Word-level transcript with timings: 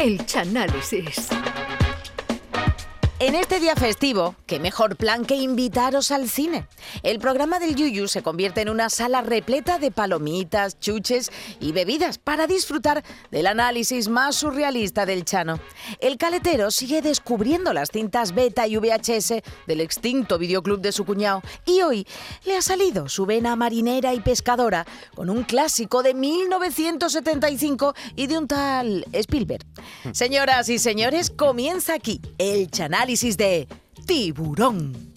El 0.00 0.24
Chanálisis. 0.24 1.28
En 3.22 3.34
este 3.34 3.60
día 3.60 3.76
festivo, 3.76 4.34
qué 4.46 4.58
mejor 4.58 4.96
plan 4.96 5.26
que 5.26 5.36
invitaros 5.36 6.10
al 6.10 6.30
cine. 6.30 6.66
El 7.02 7.18
programa 7.18 7.58
del 7.58 7.76
Yuyu 7.76 8.08
se 8.08 8.22
convierte 8.22 8.62
en 8.62 8.70
una 8.70 8.88
sala 8.88 9.20
repleta 9.20 9.78
de 9.78 9.90
palomitas, 9.90 10.80
chuches 10.80 11.30
y 11.60 11.72
bebidas 11.72 12.16
para 12.16 12.46
disfrutar 12.46 13.04
del 13.30 13.46
análisis 13.46 14.08
más 14.08 14.36
surrealista 14.36 15.04
del 15.04 15.26
Chano. 15.26 15.60
El 16.00 16.16
caletero 16.16 16.70
sigue 16.70 17.02
descubriendo 17.02 17.74
las 17.74 17.90
cintas 17.90 18.34
beta 18.34 18.66
y 18.66 18.78
VHS 18.78 19.42
del 19.66 19.82
extinto 19.82 20.38
videoclub 20.38 20.80
de 20.80 20.90
su 20.90 21.04
cuñado 21.04 21.42
y 21.66 21.82
hoy 21.82 22.06
le 22.46 22.56
ha 22.56 22.62
salido 22.62 23.10
su 23.10 23.26
vena 23.26 23.54
marinera 23.54 24.14
y 24.14 24.20
pescadora 24.20 24.86
con 25.14 25.28
un 25.28 25.42
clásico 25.42 26.02
de 26.02 26.14
1975 26.14 27.94
y 28.16 28.28
de 28.28 28.38
un 28.38 28.48
tal 28.48 29.04
Spielberg. 29.12 29.66
Señoras 30.12 30.70
y 30.70 30.78
señores, 30.78 31.28
comienza 31.28 31.92
aquí 31.92 32.22
el 32.38 32.70
Chanálisis 33.10 33.36
de 33.36 33.66
Tiburón. 34.06 35.09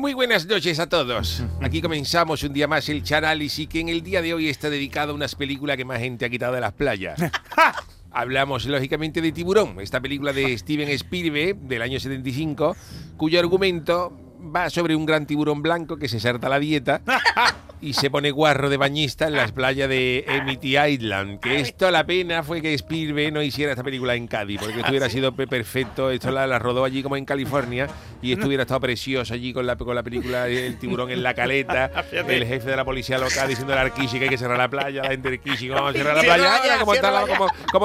Muy 0.00 0.14
buenas 0.14 0.46
noches 0.46 0.78
a 0.78 0.88
todos. 0.88 1.42
Aquí 1.60 1.82
comenzamos 1.82 2.42
un 2.42 2.54
día 2.54 2.66
más 2.66 2.88
el 2.88 3.02
Chanálisis 3.02 3.68
que 3.68 3.80
en 3.80 3.90
el 3.90 4.02
día 4.02 4.22
de 4.22 4.32
hoy 4.32 4.48
está 4.48 4.70
dedicado 4.70 5.12
a 5.12 5.14
unas 5.14 5.34
películas 5.34 5.76
que 5.76 5.84
más 5.84 5.98
gente 5.98 6.24
ha 6.24 6.30
quitado 6.30 6.54
de 6.54 6.62
las 6.62 6.72
playas. 6.72 7.20
Hablamos 8.10 8.64
lógicamente 8.64 9.20
de 9.20 9.30
Tiburón, 9.30 9.78
esta 9.78 10.00
película 10.00 10.32
de 10.32 10.56
Steven 10.58 10.88
Spielberg 10.88 11.54
del 11.68 11.82
año 11.82 12.00
75, 12.00 12.74
cuyo 13.18 13.40
argumento 13.40 14.29
va 14.54 14.70
sobre 14.70 14.94
un 14.96 15.06
gran 15.06 15.26
tiburón 15.26 15.62
blanco 15.62 15.96
que 15.96 16.08
se 16.08 16.20
salta 16.20 16.48
la 16.48 16.58
dieta 16.58 17.00
y 17.82 17.94
se 17.94 18.10
pone 18.10 18.30
guarro 18.30 18.68
de 18.68 18.76
bañista 18.76 19.26
en 19.26 19.34
las 19.36 19.52
playas 19.52 19.88
de 19.88 20.24
Amity 20.28 20.76
Island. 20.78 21.40
Que 21.40 21.60
esto 21.60 21.90
la 21.90 22.04
pena 22.04 22.42
fue 22.42 22.60
que 22.60 22.74
Spielberg 22.74 23.32
no 23.32 23.42
hiciera 23.42 23.72
esta 23.72 23.82
película 23.82 24.14
en 24.14 24.26
Cádiz, 24.26 24.60
porque 24.60 24.78
esto 24.80 24.90
hubiera 24.90 25.08
sido 25.08 25.32
pe- 25.32 25.46
perfecto. 25.46 26.10
Esto 26.10 26.30
la, 26.30 26.46
la 26.46 26.58
rodó 26.58 26.84
allí 26.84 27.02
como 27.02 27.16
en 27.16 27.24
California 27.24 27.86
y 28.20 28.32
esto 28.32 28.46
hubiera 28.48 28.64
estado 28.64 28.80
precioso 28.80 29.32
allí 29.32 29.52
con 29.54 29.66
la, 29.66 29.76
con 29.76 29.94
la 29.94 30.02
película 30.02 30.46
El 30.46 30.78
tiburón 30.78 31.10
en 31.10 31.22
la 31.22 31.32
caleta, 31.32 31.90
el 32.12 32.44
jefe 32.46 32.68
de 32.70 32.76
la 32.76 32.84
policía 32.84 33.16
local 33.18 33.48
diciendo 33.48 33.72
al 33.72 33.78
Arquishi 33.78 34.18
que 34.18 34.24
hay 34.24 34.30
que 34.30 34.36
cerrar 34.38 34.58
la 34.58 34.68
playa, 34.68 35.02
la 35.02 35.08
gente 35.10 35.30
del 35.30 35.40
Kishi, 35.40 35.68
¿cómo 35.68 35.80
vamos 35.80 35.94
a 35.94 35.98
cerrar 35.98 36.16
la 36.16 36.22
playa? 36.22 36.56
Ahora, 36.56 36.78
¿cómo, 36.80 36.94
está 36.94 37.10
la, 37.10 37.22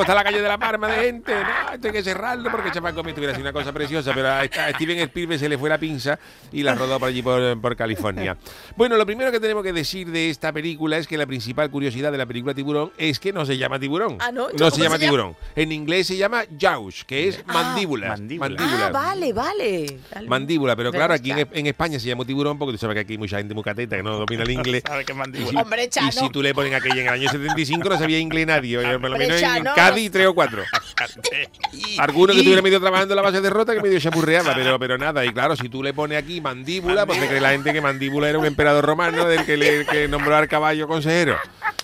está 0.01 0.13
la 0.15 0.23
calle 0.25 0.41
de 0.41 0.47
la 0.47 0.57
Parma 0.57 0.89
de 0.89 1.05
gente? 1.05 1.33
No, 1.33 1.73
esto 1.73 1.87
hay 1.87 1.93
que 1.93 2.03
cerrarlo 2.03 2.51
porque 2.51 2.69
Chapaco 2.71 3.01
me 3.01 3.13
tuviera 3.13 3.33
sido 3.33 3.43
una 3.43 3.53
cosa 3.53 3.71
preciosa, 3.71 4.11
pero 4.13 4.27
a, 4.27 4.39
a 4.41 4.47
Steven 4.73 4.99
Spielberg 4.99 5.39
se 5.39 5.47
le 5.47 5.57
fue 5.57 5.69
la 5.69 5.77
pinza 5.77 6.19
y 6.51 6.63
la 6.63 6.75
rodó 6.75 6.99
por 6.99 7.09
allí 7.09 7.21
por, 7.21 7.59
por 7.61 7.75
California. 7.75 8.37
Bueno, 8.77 8.97
lo 8.97 9.05
primero 9.05 9.31
que 9.31 9.39
tenemos 9.39 9.63
que 9.63 9.71
decir 9.71 10.11
de 10.11 10.29
esta 10.29 10.51
película 10.51 10.97
es 10.97 11.07
que 11.07 11.17
la 11.17 11.25
principal 11.25 11.69
curiosidad 11.71 12.11
de 12.11 12.17
la 12.17 12.25
película 12.25 12.53
Tiburón 12.53 12.91
es 12.97 13.19
que 13.21 13.31
no 13.31 13.45
se 13.45 13.57
llama 13.57 13.79
tiburón. 13.79 14.17
Ah, 14.19 14.31
¿no? 14.33 14.47
No 14.49 14.57
¿Cómo 14.57 14.69
se 14.69 14.75
se 14.77 14.81
llama 14.83 14.95
llama? 14.97 14.99
tiburón. 15.05 15.35
En 15.55 15.71
inglés 15.71 16.07
se 16.07 16.17
llama 16.17 16.43
jaws, 16.59 17.05
que 17.05 17.29
es 17.29 17.45
mandíbula. 17.47 18.09
mandíbula. 18.09 18.57
Ah, 18.59 18.89
vale, 18.91 19.31
vale. 19.31 19.99
Mandíbula, 20.27 20.75
pero 20.75 20.91
claro, 20.91 21.13
aquí 21.13 21.31
en, 21.31 21.67
España 21.67 21.99
se 21.99 22.07
llama 22.09 22.25
tiburón 22.25 22.57
porque 22.59 22.73
tú 22.73 22.79
sabes 22.79 22.95
que 22.95 22.99
aquí 23.01 23.13
hay 23.13 23.17
mucha 23.17 23.37
gente 23.37 23.53
muy 23.53 23.63
cateta 23.63 23.95
que 23.95 24.03
no 24.03 24.17
domina 24.19 24.43
el 24.43 24.51
inglés. 24.51 24.83
¿Sabe 24.87 25.05
qué 25.05 25.13
Y 25.13 25.15
mandíbula? 25.15 25.49
si, 25.51 25.55
Hombre, 25.57 25.89
Chano. 25.89 26.09
y 26.09 26.11
si 26.11 26.29
tú 26.29 26.41
le 26.41 26.53
pones 26.53 26.73
aquella 26.73 26.95
en 27.01 27.07
el 27.07 27.13
año 27.13 27.29
75 27.31 27.87
no 27.89 27.97
sabía 27.97 28.19
inglés 28.19 28.45
nadie, 28.47 28.77
por 28.99 29.09
lo 29.09 29.17
menos 29.17 29.41
en 29.41 29.63
Cádiz 29.75 30.11
tres 30.11 30.27
o 30.27 30.33
cuatro. 30.35 30.63
Alguno 31.99 32.27
que 32.27 32.33
Y- 32.33 32.39
estuviera 32.39 32.61
medio 32.61 32.79
trabajando 32.79 33.13
en 33.13 33.15
la 33.15 33.21
base 33.21 33.41
de 33.41 33.49
rota 33.49 33.73
que 33.73 33.81
medio 33.81 33.99
chapurreaba, 33.99 34.53
pero, 34.53 34.77
pero 34.79 34.97
nada. 34.97 35.25
Y 35.25 35.29
claro, 35.31 35.55
si 35.55 35.69
tú 35.69 35.81
le 35.81 35.93
pones 35.93 36.17
aquí 36.17 36.34
mandíbula, 36.41 37.05
te 37.05 37.27
cree 37.27 37.41
la 37.41 37.51
gente 37.51 37.73
que 37.73 37.81
mandíbula 37.81 38.29
era 38.29 38.39
un 38.39 38.45
emperador 38.45 38.85
romano 38.85 39.25
del 39.25 39.45
que, 39.45 39.57
le, 39.57 39.85
que 39.85 40.07
nombró 40.07 40.35
al 40.35 40.47
caballo 40.47 40.87
consejero. 40.87 41.37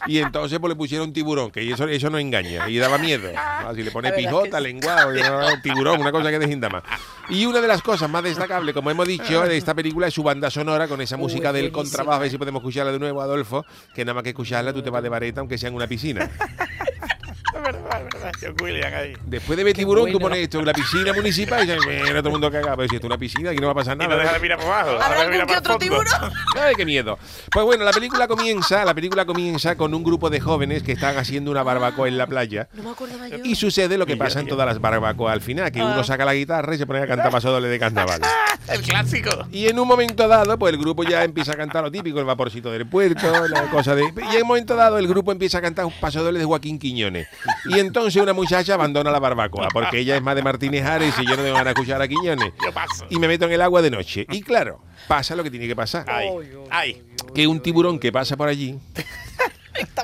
Y 0.07 0.17
entonces 0.17 0.59
pues 0.59 0.69
le 0.69 0.75
pusieron 0.75 1.13
tiburón, 1.13 1.51
que 1.51 1.69
eso, 1.69 1.87
eso 1.87 2.09
no 2.09 2.17
engaña, 2.17 2.67
y 2.67 2.77
daba 2.77 2.97
miedo. 2.97 3.29
Ah, 3.35 3.71
si 3.75 3.83
le 3.83 3.91
pone 3.91 4.11
pijota, 4.11 4.57
sí. 4.57 4.63
lenguado, 4.63 5.11
no, 5.11 5.61
tiburón, 5.61 6.01
una 6.01 6.11
cosa 6.11 6.31
que 6.31 6.39
desinda 6.39 6.69
más. 6.69 6.83
Y 7.29 7.45
una 7.45 7.61
de 7.61 7.67
las 7.67 7.81
cosas 7.81 8.09
más 8.09 8.23
destacables, 8.23 8.73
como 8.73 8.89
hemos 8.89 9.07
dicho, 9.07 9.41
de 9.43 9.57
esta 9.57 9.73
película 9.73 10.07
es 10.07 10.13
su 10.13 10.23
banda 10.23 10.49
sonora 10.49 10.87
con 10.87 11.01
esa 11.01 11.17
música 11.17 11.53
del 11.53 11.71
contrabajo. 11.71 12.15
A 12.15 12.19
ver 12.19 12.31
si 12.31 12.37
podemos 12.37 12.61
escucharla 12.61 12.91
de 12.91 12.99
nuevo, 12.99 13.21
Adolfo, 13.21 13.65
que 13.93 14.03
nada 14.03 14.15
más 14.15 14.23
que 14.23 14.29
escucharla 14.29 14.73
tú 14.73 14.81
te 14.81 14.89
vas 14.89 15.03
de 15.03 15.09
vareta, 15.09 15.39
aunque 15.39 15.57
sea 15.57 15.69
en 15.69 15.75
una 15.75 15.87
piscina. 15.87 16.29
John 18.41 18.55
William 18.61 18.93
ahí. 18.93 19.13
Después 19.25 19.57
de 19.57 19.63
ver 19.63 19.73
tiburón, 19.73 20.05
tú 20.05 20.13
bueno. 20.13 20.25
pones 20.29 20.39
esto 20.43 20.59
en 20.59 20.65
la 20.65 20.73
piscina 20.73 21.13
municipal 21.13 21.63
y 21.63 21.67
dices, 21.71 21.85
mira, 21.87 22.19
todo 22.19 22.27
el 22.27 22.31
mundo 22.33 22.51
caga. 22.51 22.75
Pero 22.75 22.89
si 22.89 22.95
esto 22.95 23.07
es 23.07 23.09
una 23.11 23.17
piscina, 23.17 23.49
aquí 23.51 23.59
no 23.59 23.67
va 23.67 23.71
a 23.73 23.75
pasar 23.75 23.95
Y 23.95 23.99
no 23.99 24.07
nada. 24.07 24.21
deja 24.21 24.33
de 24.33 24.39
mirar 24.39 24.57
por 24.59 24.67
abajo. 24.67 24.89
¿Habrá 25.01 25.21
algún 25.21 25.45
que 25.47 25.57
otro 25.57 25.77
tiburón? 25.77 26.05
Ay, 26.61 26.75
qué 26.75 26.85
miedo. 26.85 27.17
Pues 27.51 27.65
bueno, 27.65 27.83
la 27.83 27.91
película 27.91 28.27
comienza, 28.27 28.83
la 28.85 28.93
película 28.93 29.25
comienza 29.25 29.75
con 29.75 29.93
un 29.93 30.03
grupo 30.03 30.29
de 30.29 30.39
jóvenes 30.39 30.83
que 30.83 30.91
están 30.93 31.17
haciendo 31.17 31.51
una 31.51 31.63
barbacoa 31.63 32.07
en 32.07 32.17
la 32.17 32.27
playa. 32.27 32.67
No 32.73 32.83
me 32.83 32.89
acordaba 32.91 33.27
yo. 33.27 33.37
Y 33.43 33.55
sucede 33.55 33.97
lo 33.97 34.05
que 34.05 34.17
pasa 34.17 34.39
en 34.39 34.47
todas 34.47 34.65
las 34.67 34.79
barbacoas 34.79 35.33
al 35.33 35.41
final, 35.41 35.71
que 35.71 35.79
Ah. 35.81 35.85
uno 35.85 36.03
saca 36.03 36.25
la 36.25 36.33
guitarra 36.33 36.75
y 36.75 36.77
se 36.77 36.85
pone 36.85 36.99
a 36.99 37.07
cantar 37.07 37.31
pasodoble 37.31 37.67
de 37.67 37.79
carnaval. 37.79 38.21
El 38.67 38.81
clásico. 38.81 39.29
Y 39.51 39.67
en 39.67 39.79
un 39.79 39.87
momento 39.87 40.27
dado, 40.27 40.57
pues 40.57 40.71
el 40.73 40.79
grupo 40.79 41.03
ya 41.03 41.23
empieza 41.23 41.53
a 41.53 41.55
cantar 41.55 41.83
lo 41.83 41.91
típico, 41.91 42.19
el 42.19 42.25
vaporcito 42.25 42.71
del 42.71 42.85
puerto, 42.87 43.47
la 43.47 43.63
cosa 43.71 43.95
de... 43.95 44.03
Y 44.31 44.35
en 44.35 44.43
un 44.43 44.47
momento 44.47 44.75
dado 44.75 44.97
el 44.99 45.07
grupo 45.07 45.31
empieza 45.31 45.57
a 45.57 45.61
cantar 45.61 45.85
un 45.85 45.91
pasodoble 45.99 46.37
de 46.39 46.45
Joaquín 46.45 46.77
Quiñones. 46.77 47.27
Y 47.65 47.79
entonces 47.79 48.10
una 48.19 48.33
muchacha 48.33 48.73
abandona 48.73 49.11
la 49.11 49.19
barbacoa, 49.19 49.69
porque 49.71 49.99
ella 49.99 50.15
es 50.15 50.21
más 50.21 50.35
de 50.35 50.43
Martínez 50.43 50.85
Ares 50.85 51.15
y 51.19 51.25
yo 51.25 51.37
no 51.37 51.43
me 51.43 51.51
van 51.51 51.67
a 51.67 51.71
escuchar 51.71 52.01
a 52.01 52.07
Quiñones. 52.07 52.51
Yo 52.63 52.73
paso. 52.73 53.05
Y 53.09 53.19
me 53.19 53.27
meto 53.27 53.45
en 53.45 53.53
el 53.53 53.61
agua 53.61 53.81
de 53.81 53.91
noche. 53.91 54.25
Y 54.29 54.41
claro, 54.41 54.81
pasa 55.07 55.35
lo 55.35 55.43
que 55.43 55.51
tiene 55.51 55.67
que 55.67 55.75
pasar. 55.75 56.05
Ay, 56.07 56.29
ay. 56.69 57.03
Que 57.33 57.47
un 57.47 57.59
tiburón 57.59 57.99
que 57.99 58.11
pasa 58.11 58.35
por 58.35 58.49
allí 58.49 58.77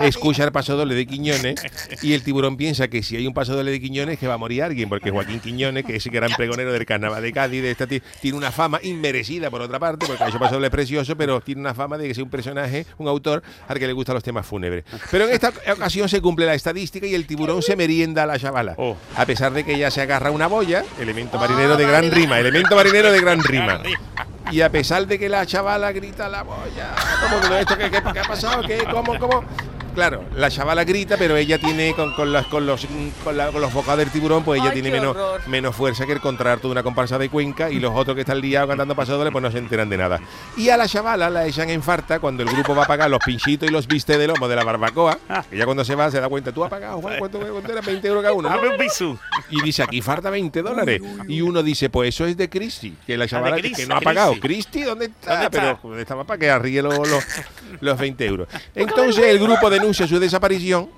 escucha 0.02 0.44
el 0.44 0.52
paso 0.52 0.76
doble 0.78 0.96
de 0.96 1.06
Quiñones 1.06 1.56
y 2.02 2.14
el 2.14 2.24
tiburón 2.24 2.58
piensa 2.58 2.88
que 2.88 3.04
si 3.04 3.16
hay 3.16 3.28
un 3.28 3.34
paso 3.34 3.56
doble 3.56 3.72
de 3.72 3.80
Quiñones 3.80 4.18
que 4.20 4.28
va 4.28 4.36
a 4.36 4.38
morir 4.38 4.64
alguien, 4.64 4.90
porque 4.90 5.12
Joaquín 5.12 5.40
Quiñones, 5.40 5.86
que 5.86 5.96
es 5.96 6.06
el 6.06 6.12
gran 6.12 6.32
pregonero 6.36 6.72
del 6.72 6.86
carnaval 6.86 7.22
de 7.22 7.32
Cádiz, 7.34 7.62
de 7.62 7.72
esta 7.72 7.88
ti- 7.88 8.02
tiene 8.22 8.38
una 8.38 8.52
fama 8.52 8.80
inmerecida 8.84 9.50
por 9.50 9.62
otra 9.62 9.80
parte, 9.80 10.06
porque 10.06 10.24
ha 10.24 10.28
hecho 10.30 10.40
paso 10.40 10.56
doble 10.56 10.70
precioso, 10.70 11.16
pero 11.18 11.42
tiene 11.42 11.62
una 11.62 11.74
fama 11.74 11.98
de 11.98 12.08
que 12.08 12.14
sea 12.14 12.24
un 12.24 12.30
personaje, 12.30 12.86
un 12.98 13.08
autor 13.08 13.44
al 13.68 13.80
que 13.80 13.88
le 13.88 13.94
gustan 13.94 14.16
los 14.16 14.24
temas 14.24 14.46
fúnebres. 14.46 14.84
Pero 15.12 15.26
en 15.28 15.34
esta 15.34 15.52
ocasión 15.74 16.10
se 16.10 16.22
cumple 16.22 16.46
la 16.46 16.54
estadística 16.54 17.06
y 17.08 17.16
el 17.16 17.26
tiburón 17.28 17.62
se 17.62 17.76
merienda 17.76 18.24
a 18.24 18.26
la 18.26 18.40
chavala. 18.40 18.74
Oh. 18.78 18.96
A 19.16 19.26
pesar 19.26 19.54
de 19.54 19.64
que 19.64 19.74
ella 19.76 19.92
se 19.92 20.02
agarra 20.02 20.32
una 20.32 20.48
boya, 20.48 20.84
elemento 21.00 21.38
marinero 21.38 21.78
de 21.78 21.86
gran 21.86 22.12
rima, 22.12 22.40
elemento 22.40 22.76
marinero 22.76 23.12
de 23.12 23.22
gran 23.22 23.44
rima. 23.44 23.82
Y 24.52 24.62
a 24.62 24.72
pesar 24.72 25.06
de 25.08 25.20
que 25.20 25.28
la 25.30 25.46
chavala 25.46 25.92
grita 25.92 26.28
la 26.30 26.44
boya, 26.44 26.96
¿cómo 27.22 27.42
que 27.42 27.60
esto 27.60 27.78
qué, 27.78 27.90
qué- 27.92 28.02
qué 28.14 28.20
ha 28.20 28.24
pasado? 28.24 28.62
¿Qué? 28.64 28.84
¿Cómo? 28.92 29.18
¿Cómo? 29.20 29.44
Claro, 29.98 30.24
la 30.36 30.52
chavala 30.52 30.84
grita, 30.84 31.18
pero 31.18 31.36
ella 31.38 31.58
tiene 31.58 31.96
con, 31.96 32.14
con 32.14 32.32
las- 32.32 32.46
con 32.46 32.68
los 32.68 32.86
con, 33.24 33.36
la- 33.36 33.48
con 33.52 33.60
los 33.62 33.74
bocados 33.74 33.98
del 33.98 34.12
tiburón, 34.12 34.44
pues 34.44 34.62
ella 34.62 34.70
Ay, 34.70 34.76
tiene 34.76 34.92
menos, 34.92 35.16
horror. 35.16 35.42
menos 35.48 35.76
fuerza 35.76 36.06
que 36.06 36.12
el 36.12 36.22
contrato 36.22 36.68
de 36.68 36.74
una 36.74 36.84
comparsa 36.84 37.18
de 37.18 37.30
Cuenca 37.30 37.72
y 37.72 37.80
los 37.80 37.94
otros 37.96 38.14
que 38.14 38.22
están 38.22 38.40
liados 38.40 38.70
cantando 38.70 38.94
pasadores 38.96 39.32
pues 39.32 39.42
no 39.42 39.50
se 39.52 39.58
enteran 39.58 39.90
de 39.90 39.98
nada. 39.98 40.20
Y 40.56 40.70
a 40.70 40.78
la 40.78 40.88
chavala 40.88 41.32
la 41.32 41.48
echan 41.48 41.72
en 41.72 41.82
farta 41.82 42.20
cuando 42.20 42.44
el 42.44 42.50
grupo 42.50 42.76
va 42.76 42.84
a 42.84 42.88
pagar 42.88 43.10
los 43.10 43.20
pinchitos 43.26 43.68
y 43.68 43.72
los 43.72 43.88
viste 43.88 44.20
de 44.20 44.28
lomo 44.28 44.48
de 44.48 44.56
la 44.56 44.64
barbacoa, 44.64 45.18
que 45.50 45.58
ya 45.58 45.66
cuando 45.66 45.84
se 45.84 45.96
va 45.96 46.12
se 46.12 46.22
da 46.22 46.30
cuenta, 46.30 46.52
tú 46.52 46.64
has 46.64 46.70
pagado, 46.70 47.02
Juan, 47.02 47.16
¿cuánto, 47.18 47.40
cuánto 47.40 47.72
era? 47.72 47.82
20 47.82 48.08
euros 48.08 48.22
cada 48.22 48.34
uno. 48.36 48.50
un. 49.02 49.20
Y 49.50 49.62
dice, 49.64 49.82
aquí 49.82 50.04
falta 50.04 50.30
20 50.30 50.62
dólares. 50.62 51.02
Y 51.28 51.42
uno 51.42 51.64
dice, 51.64 51.90
pues 51.90 52.10
eso 52.10 52.28
es 52.28 52.38
de 52.38 52.48
Cristi, 52.50 52.96
que 53.08 53.18
la 53.18 53.28
chavala 53.28 53.58
que- 53.58 53.88
no 53.88 53.96
ha 53.96 54.02
pagado. 54.02 54.36
Cristi, 54.40 54.84
¿dónde 54.84 55.06
está? 55.06 55.32
¿Dónde 55.42 55.58
está? 55.58 55.80
Pero 55.82 56.00
estaba 56.00 56.24
para 56.24 56.38
que 56.38 56.50
arríe 56.52 56.84
los, 56.84 56.96
los, 57.00 57.24
los 57.82 57.98
20 57.98 58.26
euros. 58.28 58.48
Entonces 58.76 59.26
el 59.26 59.40
grupo 59.40 59.70
denuncia 59.88 60.06
su 60.06 60.20
desaparición 60.20 60.90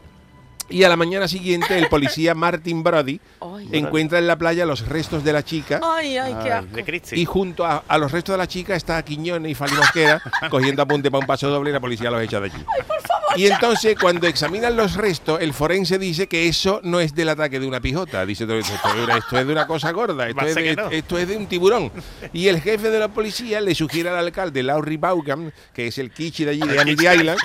y 0.68 0.84
a 0.84 0.90
la 0.90 0.96
mañana 0.96 1.28
siguiente 1.28 1.78
el 1.78 1.88
policía 1.90 2.34
Martin 2.34 2.82
Brody 2.82 3.20
Ay. 3.40 3.70
encuentra 3.72 4.18
en 4.18 4.26
la 4.26 4.36
playa 4.36 4.66
los 4.66 4.88
restos 4.88 5.24
de 5.24 5.32
la 5.32 5.44
chica. 5.44 5.80
Ay, 5.84 6.18
ay, 6.18 6.34
qué 6.44 6.52
Ay, 6.52 6.60
asco. 6.60 6.76
de 6.76 6.84
Cristi. 6.84 7.16
Y 7.22 7.26
junto 7.26 7.66
a, 7.66 7.84
a 7.88 7.98
los 8.00 8.12
restos 8.12 8.34
de 8.34 8.38
la 8.38 8.48
chica 8.48 8.76
está 8.76 9.02
Quiñones 9.04 9.52
y 9.52 9.56
Fali 9.56 9.74
Mosquera 9.76 10.20
cogiendo 10.50 10.82
apunte 10.82 11.12
para 11.12 11.20
un 11.22 11.28
paso 11.28 11.50
doble 11.50 11.70
y 11.70 11.74
la 11.74 11.80
policía 11.80 12.10
los 12.10 12.22
echa 12.24 12.40
de 12.40 12.48
allí. 12.48 12.64
Por. 12.88 12.99
Y 13.36 13.46
entonces, 13.46 13.96
cuando 14.00 14.28
examinan 14.28 14.76
los 14.76 14.96
restos, 14.96 15.40
el 15.42 15.54
forense 15.54 15.98
dice 16.00 16.28
que 16.28 16.48
eso 16.48 16.80
no 16.84 17.00
es 17.00 17.14
del 17.16 17.30
ataque 17.30 17.60
de 17.60 17.68
una 17.68 17.80
pijota. 17.80 18.26
Dice, 18.26 18.44
esto, 18.44 18.56
esto 18.58 18.90
es 18.90 18.96
de 18.96 19.04
una- 19.04 19.18
esto 19.18 19.40
es 19.40 19.46
de 19.48 19.52
una 19.54 19.68
cosa 19.68 19.92
gorda, 19.92 20.28
esto 20.28 20.46
es 20.46 20.56
de, 20.56 20.76
no. 20.76 20.90
esto 20.90 21.18
es 21.18 21.28
de 21.28 21.38
un 21.38 21.48
tiburón. 21.48 21.92
Y 22.34 22.48
el 22.48 22.60
jefe 22.62 22.90
de 22.90 23.00
la 23.00 23.08
policía 23.10 23.62
le 23.62 23.76
sugiere 23.76 24.10
al 24.10 24.18
alcalde, 24.18 24.64
Laurie 24.64 24.98
Vaughan, 24.98 25.54
que 25.74 25.88
es 25.88 25.98
el 26.00 26.12
Kichi 26.12 26.44
de 26.46 26.52
allí, 26.52 26.62
de 26.68 26.80
Amity 26.80 27.08
Island, 27.08 27.40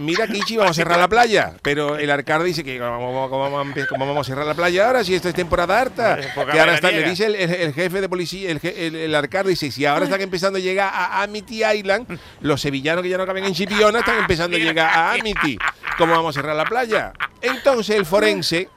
mira 0.00 0.26
Kichi, 0.26 0.56
vamos 0.56 0.72
a 0.72 0.74
cerrar 0.74 0.98
la 0.98 1.08
playa. 1.08 1.52
Pero 1.62 1.96
el 1.96 2.10
alcalde 2.10 2.46
dice 2.46 2.64
que 2.64 2.78
¿cómo, 2.78 3.28
cómo 3.30 3.42
vamos 3.50 3.66
a 3.66 3.68
empe- 3.70 3.86
cómo 3.88 4.06
vamos 4.06 4.26
a 4.26 4.30
cerrar 4.30 4.46
la 4.46 4.54
playa 4.54 4.86
ahora 4.86 5.04
si 5.04 5.14
esto 5.14 5.28
es 5.28 5.34
temporada 5.34 5.78
harta? 5.80 6.18
Época 6.20 6.52
Que 6.52 6.60
ahora 6.60 6.74
está, 6.74 6.90
le 6.90 7.08
dice 7.08 7.26
el, 7.26 7.34
el- 7.36 7.54
el 7.54 7.72
jefe 7.74 8.00
de 8.00 8.08
policía, 8.08 8.50
el, 8.50 8.60
el, 8.62 8.94
el 8.96 9.14
alcalde 9.14 9.50
dice, 9.50 9.70
si 9.70 9.84
ahora 9.86 10.04
están 10.04 10.20
empezando 10.20 10.58
a 10.58 10.60
llegar 10.62 10.90
a 10.92 11.22
Amity 11.22 11.64
Island, 11.64 12.18
los 12.40 12.60
sevillanos 12.60 13.02
que 13.02 13.08
ya 13.10 13.18
no 13.18 13.26
caben 13.26 13.44
en 13.44 13.54
Chipiona 13.54 14.00
están 14.00 14.18
empezando 14.18 14.56
a 14.56 14.60
llegar 14.60 14.85
a 14.86 15.12
Amity. 15.12 15.58
¿Cómo 15.98 16.12
vamos 16.12 16.36
a 16.36 16.40
cerrar 16.40 16.56
la 16.56 16.64
playa? 16.64 17.12
Entonces 17.40 17.96
el 17.96 18.06
forense, 18.06 18.68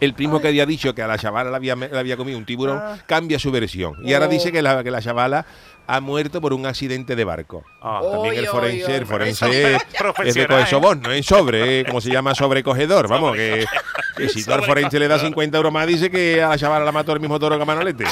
el 0.00 0.14
primo 0.14 0.40
que 0.40 0.48
había 0.48 0.66
dicho 0.66 0.94
que 0.94 1.02
a 1.02 1.06
la 1.06 1.18
chavala 1.18 1.50
le 1.58 1.70
había, 1.98 2.16
comido 2.16 2.38
un 2.38 2.44
tiburón, 2.44 2.80
cambia 3.06 3.38
su 3.38 3.50
versión. 3.50 3.94
Y 4.04 4.14
ahora 4.14 4.28
dice 4.28 4.52
que 4.52 4.62
la, 4.62 4.82
que 4.82 4.90
la 4.90 5.02
chavala 5.02 5.46
ha 5.86 6.00
muerto 6.00 6.40
por 6.40 6.52
un 6.52 6.66
accidente 6.66 7.16
de 7.16 7.24
barco. 7.24 7.64
Ah, 7.80 8.00
También 8.10 8.36
el 8.36 8.46
forense, 8.46 8.86
oy, 8.86 8.92
el 8.92 9.06
forense 9.06 9.74
es 10.24 10.34
de 10.34 10.46
coger 10.46 10.62
¿eh? 10.62 10.66
sobón, 10.66 11.02
no 11.02 11.10
es 11.12 11.26
sobre, 11.26 11.80
eh, 11.80 11.84
como 11.84 12.00
se 12.00 12.10
llama 12.10 12.34
sobrecogedor. 12.34 13.08
Vamos, 13.08 13.36
que, 13.36 13.66
que 14.16 14.28
si 14.28 14.44
tú 14.44 14.52
al 14.52 14.64
forense 14.64 14.98
le 14.98 15.08
da 15.08 15.18
50 15.18 15.56
euros 15.56 15.72
más, 15.72 15.86
dice 15.86 16.10
que 16.10 16.42
a 16.42 16.50
la 16.50 16.58
chavala 16.58 16.84
la 16.84 16.92
mató 16.92 17.12
el 17.12 17.20
mismo 17.20 17.38
toro 17.38 17.56
que 17.56 17.62
a 17.62 17.66
Manolete. 17.66 18.04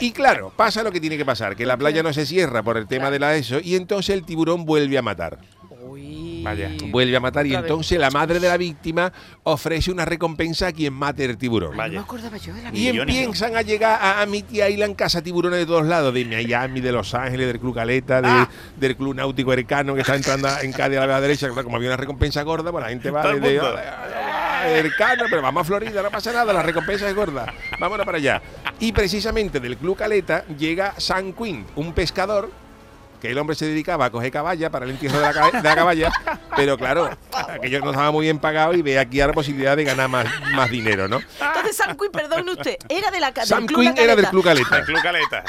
Y 0.00 0.12
claro, 0.12 0.52
pasa 0.54 0.82
lo 0.82 0.92
que 0.92 1.00
tiene 1.00 1.16
que 1.16 1.24
pasar, 1.24 1.56
que 1.56 1.66
la 1.66 1.76
playa 1.76 2.02
no 2.02 2.12
se 2.12 2.26
cierra 2.26 2.62
por 2.62 2.76
el 2.76 2.86
tema 2.86 3.10
de 3.10 3.18
la 3.18 3.36
ESO 3.36 3.60
y 3.62 3.76
entonces 3.76 4.14
el 4.14 4.24
tiburón 4.24 4.64
vuelve 4.64 4.98
a 4.98 5.02
matar. 5.02 5.38
Uy. 5.86 6.42
Vaya. 6.42 6.70
Vuelve 6.90 7.16
a 7.16 7.20
matar 7.20 7.46
y 7.46 7.50
vez. 7.50 7.60
entonces 7.60 7.98
la 7.98 8.10
madre 8.10 8.38
de 8.38 8.48
la 8.48 8.56
víctima 8.56 9.12
ofrece 9.44 9.90
una 9.90 10.04
recompensa 10.04 10.66
a 10.68 10.72
quien 10.72 10.92
mate 10.92 11.24
el 11.24 11.36
tiburón. 11.38 11.76
Vaya. 11.76 11.94
No 11.94 12.00
me 12.00 12.04
acordaba 12.04 12.36
yo 12.36 12.52
de 12.54 12.62
la 12.62 12.70
Y 12.74 12.88
empiezan 12.88 13.56
a 13.56 13.62
llegar 13.62 13.98
a 14.00 14.20
Amity 14.22 14.62
Island 14.62 14.94
casa 14.96 15.22
tiburones 15.22 15.58
de 15.58 15.66
todos 15.66 15.86
lados, 15.86 16.12
de 16.12 16.24
Miami, 16.24 16.80
de 16.80 16.92
Los 16.92 17.14
Ángeles, 17.14 17.46
del 17.46 17.58
Club 17.60 17.74
Caleta, 17.74 18.20
de- 18.20 18.28
Ah. 18.28 18.48
del 18.76 18.96
Club 18.96 19.14
Náutico 19.14 19.52
Ercano 19.52 19.94
que 19.94 20.00
está 20.02 20.16
entrando 20.16 20.48
en 20.60 20.72
Cádiz 20.72 20.98
a 20.98 21.06
la 21.06 21.20
derecha. 21.20 21.48
Como 21.48 21.76
había 21.76 21.88
una 21.88 21.96
recompensa 21.96 22.42
gorda, 22.42 22.70
pues 22.70 22.82
la 22.84 22.90
gente 22.90 23.10
va 23.10 23.22
Todo 23.22 23.32
el 23.32 23.40
de, 23.40 23.48
de- 23.52 23.60
mundo. 23.60 23.76
a- 23.78 24.68
Ercano, 24.68 25.24
pero 25.28 25.42
vamos 25.42 25.60
a 25.60 25.64
Florida, 25.64 26.02
no 26.02 26.10
pasa 26.10 26.32
nada, 26.32 26.50
la 26.52 26.62
recompensa 26.62 27.06
es 27.08 27.14
gorda. 27.14 27.52
Vámonos 27.78 28.06
para 28.06 28.16
allá. 28.18 28.40
Y 28.80 28.92
precisamente 28.92 29.60
del 29.60 29.76
Club 29.76 29.96
Caleta 29.96 30.44
llega 30.58 30.94
San 30.98 31.32
Quinn, 31.34 31.66
un 31.76 31.92
pescador 31.92 32.50
que 33.24 33.30
el 33.30 33.38
hombre 33.38 33.56
se 33.56 33.64
dedicaba 33.66 34.04
a 34.04 34.10
coger 34.10 34.30
caballa 34.30 34.68
para 34.70 34.84
el 34.84 34.90
entierro 34.90 35.16
de 35.18 35.22
la, 35.22 35.32
ca- 35.32 35.50
de 35.50 35.62
la 35.66 35.74
caballa, 35.74 36.12
pero 36.54 36.76
claro, 36.76 37.08
aquello 37.32 37.80
no 37.80 37.90
estaba 37.90 38.10
muy 38.10 38.26
bien 38.26 38.38
pagado 38.38 38.74
y 38.74 38.82
ve 38.82 38.98
aquí 38.98 39.18
a 39.22 39.28
la 39.28 39.32
posibilidad 39.32 39.74
de 39.78 39.84
ganar 39.84 40.10
más, 40.10 40.26
más 40.54 40.68
dinero, 40.70 41.08
¿no? 41.08 41.20
Entonces, 41.40 41.74
Sam 41.74 41.96
Quinn, 41.96 42.12
perdone 42.12 42.52
usted, 42.52 42.76
era 42.86 43.10
de 43.10 43.20
la 43.20 43.32
Sam 43.46 43.66
Quinn 43.66 43.94
era 43.96 44.14
del. 44.14 44.26
Club 44.26 44.44
Caleta. 44.44 44.84
Club 44.84 45.00
Caleta. 45.02 45.42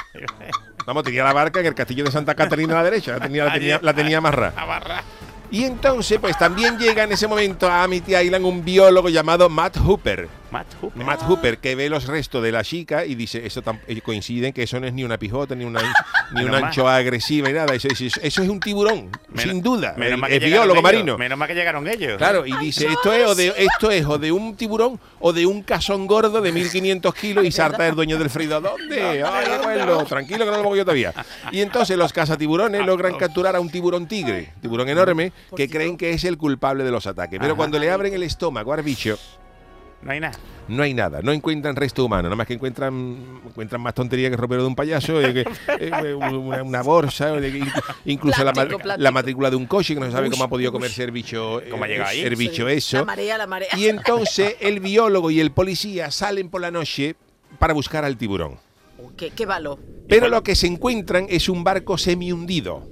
Vamos, 0.85 1.03
tenía 1.03 1.25
la 1.25 1.33
barca 1.33 1.59
en 1.59 1.65
el 1.65 1.75
castillo 1.75 2.05
de 2.05 2.11
Santa 2.11 2.33
Catarina 2.33 2.75
a 2.75 2.77
la 2.77 2.83
derecha, 2.85 3.11
la 3.11 3.19
tenía, 3.19 3.43
la 3.43 3.53
tenía, 3.53 3.79
la 3.81 3.93
tenía 3.93 4.17
amarrada. 4.19 4.53
A 4.55 4.65
barra. 4.65 5.03
Y 5.51 5.65
entonces, 5.65 6.17
pues 6.19 6.37
también 6.37 6.77
llega 6.79 7.03
en 7.03 7.11
ese 7.11 7.27
momento 7.27 7.67
a 7.67 7.83
Amity 7.83 8.15
Island 8.15 8.45
un 8.45 8.63
biólogo 8.63 9.09
llamado 9.09 9.49
Matt 9.49 9.77
Hooper. 9.79 10.29
Matt 10.55 10.67
Hooper. 10.81 11.03
Matt 11.05 11.21
Hooper, 11.27 11.57
que 11.57 11.75
ve 11.75 11.89
los 11.89 12.07
restos 12.07 12.41
de 12.41 12.51
la 12.53 12.63
chica 12.63 13.05
y 13.05 13.15
dice, 13.15 13.45
eso 13.45 13.61
coinciden 14.03 14.53
que 14.53 14.63
eso 14.63 14.79
no 14.79 14.87
es 14.87 14.93
ni 14.93 15.03
una 15.03 15.17
pijota, 15.17 15.53
ni 15.53 15.65
una, 15.65 15.81
ni 16.33 16.43
una 16.45 16.59
anchoa 16.59 16.95
agresiva, 16.95 17.49
ni 17.49 17.53
nada. 17.55 17.73
Eso, 17.75 17.89
eso- 17.89 18.19
eso 18.21 18.41
es 18.41 18.47
un 18.49 18.61
tiburón, 18.61 19.09
Menos- 19.27 19.43
sin 19.43 19.61
duda. 19.61 19.95
Menos 19.97 20.13
El- 20.13 20.17
mal 20.19 20.29
que 20.29 20.37
es 20.37 20.43
llegaron 20.43 20.67
biólogo 20.67 20.79
ellos, 20.79 20.83
marino. 20.99 21.17
Menos 21.17 21.37
mal 21.37 21.47
que 21.49 21.55
llegaron 21.55 21.87
ellos. 21.89 22.17
Claro, 22.17 22.45
y 22.45 22.55
dice, 22.57 22.87
esto 22.87 23.11
es, 23.11 23.27
o 23.27 23.35
de, 23.35 23.53
esto 23.57 23.91
es 23.91 24.05
o 24.05 24.17
de 24.17 24.31
un 24.31 24.55
tiburón 24.55 24.97
o 25.19 25.33
de 25.33 25.45
un 25.45 25.61
casón 25.61 26.07
gordo 26.07 26.39
de 26.39 26.51
1500 26.53 27.13
kilos 27.15 27.43
y 27.45 27.51
salta 27.51 27.85
el 27.87 27.95
dueño 27.95 28.17
del 28.17 28.29
frido. 28.29 28.61
¿Dónde? 28.61 29.01
Ay, 29.01 29.51
abuelo, 29.59 30.05
tranquilo 30.05 30.45
que 30.45 30.51
no 30.51 30.57
lo 30.57 30.63
pongo 30.63 30.75
yo 30.77 30.85
todavía. 30.85 31.13
Y 31.51 31.59
entonces 31.61 31.97
los 31.97 32.13
cazatiburones 32.13 32.85
logran 32.85 33.15
capturar 33.15 33.55
a 33.57 33.59
un 33.59 33.69
tiburón 33.69 34.07
tigre, 34.07 34.53
tiburón 34.61 34.87
enorme, 34.87 35.33
que 35.55 35.69
creen 35.69 35.97
que 35.97 36.11
es 36.11 36.23
el 36.23 36.37
culpable 36.37 36.83
de 36.85 36.91
los 36.91 37.07
ataques. 37.07 37.39
Pero 37.41 37.55
cuando 37.57 37.77
le 37.77 37.91
abren 37.91 38.13
el 38.13 38.23
estómago 38.23 38.71
al 38.73 38.81
bicho, 38.83 39.17
No 40.01 40.11
hay 40.11 40.19
nada. 40.19 40.37
no 40.67 40.83
hay 40.83 40.93
nada, 40.93 41.21
no 41.23 41.31
encuentran 41.31 41.75
resto 41.75 42.05
humano, 42.05 42.23
nada 42.23 42.35
más 42.35 42.45
que 42.45 42.53
encuentran, 42.53 43.41
encuentran 43.45 43.81
más 43.81 43.93
tontería 43.95 44.29
que 44.29 44.33
el 44.35 44.39
ropero 44.39 44.61
de 44.61 44.67
un 44.67 44.75
payaso, 44.75 45.19
eh, 45.19 45.33
que- 45.33 45.45
eh, 45.79 46.13
una, 46.15 46.61
una 46.61 46.81
bolsa, 46.83 47.35
eh, 47.37 47.63
incluso 48.05 48.43
la, 48.43 48.53
matrícula 49.11 49.49
de 49.49 49.55
un 49.55 49.65
coche, 49.65 49.93
que 49.95 49.99
no 49.99 50.05
se 50.05 50.11
sabe 50.11 50.25
Uy, 50.27 50.31
cómo 50.31 50.43
ha 50.43 50.47
podido 50.47 50.69
uy. 50.69 50.73
comerse 50.73 51.03
el 51.03 51.11
bicho, 51.11 51.59
eh, 51.61 51.69
¿Cómo 51.69 51.83
ha 51.83 51.87
llegado 51.87 52.09
ahí? 52.09 52.21
el 52.21 52.35
bicho 52.35 52.67
Sí, 52.67 52.73
eso. 52.75 52.97
La 52.97 53.05
marea, 53.05 53.37
la 53.37 53.47
marea. 53.47 53.69
Y 53.75 53.87
entonces 53.87 54.55
el 54.59 54.79
biólogo 54.79 55.31
y 55.31 55.39
el 55.39 55.51
policía 55.51 56.11
salen 56.11 56.49
por 56.49 56.61
la 56.61 56.69
noche 56.71 57.15
para 57.57 57.73
buscar 57.73 58.05
al 58.05 58.15
tiburón. 58.17 58.57
¿Qué, 59.17 59.31
qué 59.31 59.45
valor? 59.45 59.79
Pero 60.07 60.27
lo 60.27 60.43
que 60.43 60.55
se 60.55 60.67
encuentran 60.67 61.25
es 61.29 61.49
un 61.49 61.63
barco 61.63 61.97
semi-hundido. 61.97 62.87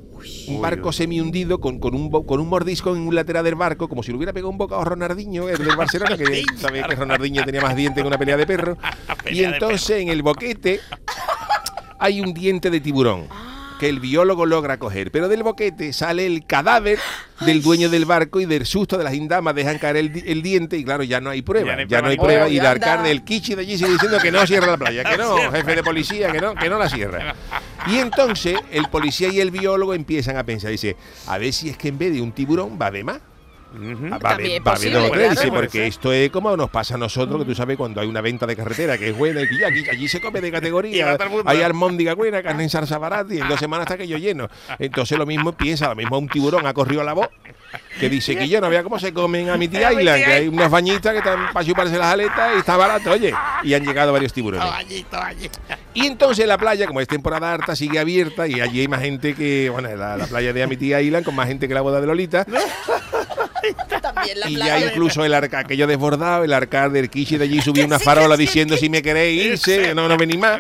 Un 0.48 0.62
barco 0.62 0.90
uy. 0.90 0.94
semi-hundido 0.94 1.60
con, 1.60 1.80
con, 1.80 1.96
un, 1.96 2.10
con 2.10 2.40
un 2.40 2.50
mordisco 2.50 2.96
en 2.96 3.02
un 3.08 3.16
lateral 3.16 3.44
del 3.44 3.56
barco, 3.56 3.88
como 3.88 4.04
si 4.04 4.12
le 4.12 4.18
hubiera 4.18 4.34
pegado 4.34 4.50
un 4.50 4.58
bocado 4.58 4.82
a 4.82 4.86
Ronaldinho, 4.86 5.50
el 5.50 5.58
del 5.58 5.76
Barcelona, 5.76 6.18
que 6.18 6.44
sabéis 6.58 6.86
que 6.88 6.96
Ronaldinho 6.96 7.44
tenía 7.44 7.62
más 7.62 7.76
dientes 7.76 8.02
que 8.02 8.08
una 8.08 8.18
pelea 8.18 8.38
de 8.38 8.46
perro. 8.46 8.78
Y 9.30 9.44
entonces 9.44 10.02
en 10.02 10.10
el 10.10 10.22
boquete 10.22 10.82
hay 11.98 12.20
un 12.22 12.34
diente 12.34 12.70
de 12.70 12.82
tiburón 12.82 13.28
que 13.80 13.90
el 13.90 14.00
biólogo 14.00 14.46
logra 14.46 14.78
coger, 14.78 15.12
pero 15.12 15.28
del 15.30 15.44
boquete 15.44 15.94
sale 15.94 16.26
el 16.26 16.46
cadáver 16.46 17.00
del 17.46 17.62
dueño 17.62 17.90
del 17.90 18.06
barco 18.06 18.40
y 18.40 18.46
del 18.46 18.66
susto 18.66 18.98
de 18.98 19.04
las 19.04 19.14
indamas 19.14 19.54
dejan 19.56 19.78
caer 19.80 19.98
el, 19.98 20.14
di- 20.14 20.24
el 20.26 20.42
diente 20.42 20.78
y 20.78 20.84
claro, 20.84 21.04
ya 21.04 21.20
no 21.22 21.30
hay 21.30 21.42
prueba, 21.42 21.70
Ya 21.72 21.76
no 21.76 21.82
hay 21.82 21.88
ya 21.88 22.02
no 22.02 22.08
hay 22.10 22.18
prueba 22.18 22.50
y 22.50 22.58
el 22.60 22.66
alcalde, 22.66 23.12
el 23.12 23.24
kichi 23.24 23.56
de 23.56 23.62
allí 23.62 23.78
sigue 23.78 23.92
diciendo 23.92 24.18
que 24.20 24.32
no 24.32 24.46
cierra 24.48 24.68
la 24.68 24.78
playa, 24.78 25.04
que 25.04 25.18
no, 25.18 25.38
jefe 25.52 25.76
de 25.76 25.84
policía, 25.84 26.32
que 26.32 26.40
no, 26.40 26.56
que 26.56 26.70
no 26.70 26.78
la 26.80 26.90
cierra. 26.90 27.36
Y 27.86 27.98
entonces 27.98 28.56
el 28.72 28.88
policía 28.88 29.28
y 29.28 29.42
el 29.42 29.52
biólogo 29.52 29.94
empiezan 29.94 30.38
a 30.38 30.46
pensar, 30.46 30.72
dice, 30.72 30.96
a 31.28 31.38
ver 31.38 31.52
si 31.52 31.68
es 31.70 31.78
que 31.78 31.90
en 31.90 31.98
vez 31.98 32.14
de 32.14 32.22
un 32.22 32.32
tiburón 32.32 32.80
va 32.82 32.90
de 32.92 33.04
más. 33.04 33.20
Ujú. 33.74 34.10
Va 34.10 34.18
a 34.18 34.20
También 34.20 34.64
va 34.66 34.72
a 34.72 34.76
haber 34.76 35.30
posible, 35.30 35.52
porque 35.52 35.88
esto 35.88 36.14
es 36.14 36.30
como 36.30 36.56
nos 36.56 36.70
pasa 36.70 36.96
a 36.96 36.98
nosotros, 36.98 37.40
que 37.40 37.46
tú 37.46 37.56
sabes 37.56 37.76
cuando 37.76 38.02
hay 38.02 38.08
una 38.08 38.22
venta 38.22 38.46
de 38.46 38.56
carretera 38.56 38.98
que 38.98 39.10
es 39.10 39.18
buena 39.18 39.42
y 39.42 39.48
que 39.48 39.90
allí 39.90 40.08
se 40.08 40.22
come 40.22 40.42
de 40.42 40.52
categoría, 40.52 41.18
hay 41.46 41.62
almóndiga 41.62 42.14
buena, 42.14 42.44
carne 42.44 42.64
en 42.64 42.70
salsa 42.70 42.98
barata 42.98 43.34
y 43.34 43.40
en 43.40 43.48
dos 43.48 43.60
semanas 43.60 43.86
está 43.86 43.96
aquello 43.96 44.18
lleno. 44.18 44.48
Entonces 44.78 45.18
lo 45.18 45.26
mismo 45.26 45.54
piensa, 45.54 45.90
lo 45.90 45.96
mismo 45.96 46.18
un 46.18 46.30
tiburón 46.30 46.68
ha 46.68 46.74
corrido 46.74 47.02
a 47.02 47.04
la 47.04 47.14
voz 47.14 47.30
que 48.00 48.10
dice 48.10 48.36
que 48.36 48.48
yo 48.48 48.62
no 48.62 48.70
vea 48.70 48.84
cómo 48.84 49.00
se 49.00 49.14
comen 49.14 49.50
a 49.50 49.56
Amity 49.56 49.84
Amity 49.84 50.02
Island, 50.02 50.24
que 50.24 50.34
hay 50.34 50.48
unas 50.48 50.70
bañitas 50.70 51.12
que 51.12 51.18
están 51.20 51.52
para 51.52 51.66
chuparse 51.66 51.98
las 51.98 52.14
aletas 52.14 52.52
y 52.56 52.60
está 52.60 52.78
barato, 52.78 53.12
oye. 53.12 53.34
Y 53.64 53.74
han 53.74 53.84
llegado 53.84 54.14
varios 54.14 54.34
tiburones. 54.34 54.68
Allí. 54.72 55.06
Y 55.94 56.06
entonces 56.06 56.48
la 56.48 56.58
playa, 56.58 56.86
como 56.86 57.02
es 57.02 57.08
temporada 57.08 57.54
harta, 57.54 57.76
sigue 57.76 58.00
abierta 58.00 58.48
y 58.48 58.62
allí 58.62 58.82
hay 58.82 58.88
más 58.88 59.02
gente 59.02 59.34
que, 59.34 59.70
bueno, 59.72 59.90
la, 59.96 60.18
la 60.18 60.28
playa 60.28 60.54
de 60.54 60.64
Amity 60.64 60.94
Island 60.96 61.26
con 61.26 61.36
más 61.36 61.48
gente 61.48 61.68
que 61.68 61.74
la 61.74 61.82
boda 61.82 62.02
de 62.02 62.08
Lolita. 62.08 62.46
like 63.78 63.90
that. 63.90 64.03
También 64.14 64.40
la 64.40 64.50
Y 64.50 64.56
playa. 64.56 64.80
ya 64.80 64.86
incluso 64.88 65.24
el 65.26 65.34
arca, 65.34 65.60
aquello 65.60 65.88
desbordado, 65.88 66.44
el 66.44 66.54
arcade 66.54 66.90
del 67.02 67.10
Kishi 67.10 67.38
de 67.38 67.46
allí 67.46 67.62
subió 67.64 67.86
una 67.86 68.00
farola 68.00 68.38
diciendo 68.38 68.78
si 68.78 68.90
me 68.90 69.02
queréis 69.02 69.46
irse, 69.46 69.94
no, 69.96 70.08
no 70.08 70.18
venís 70.18 70.38
más. 70.40 70.60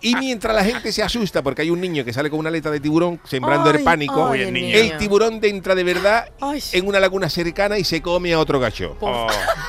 Y 0.00 0.14
mientras 0.16 0.54
la 0.54 0.64
gente 0.64 0.92
se 0.92 1.02
asusta 1.02 1.42
porque 1.42 1.62
hay 1.62 1.70
un 1.70 1.80
niño 1.80 2.04
que 2.04 2.12
sale 2.12 2.30
con 2.30 2.38
una 2.38 2.48
aleta 2.48 2.70
de 2.70 2.80
tiburón 2.80 3.20
sembrando 3.24 3.70
el 3.70 3.82
pánico, 3.82 4.28
ay, 4.30 4.42
el 4.74 4.96
tiburón 4.98 5.38
entra 5.42 5.74
de 5.74 5.84
verdad 5.84 6.28
Ay. 6.40 6.62
en 6.72 6.86
una 6.86 7.00
laguna 7.00 7.28
cercana 7.28 7.78
y 7.78 7.84
se 7.84 8.00
come 8.00 8.32
a 8.32 8.38
otro 8.38 8.58
gacho. 8.60 8.96
Oh. 9.00 9.26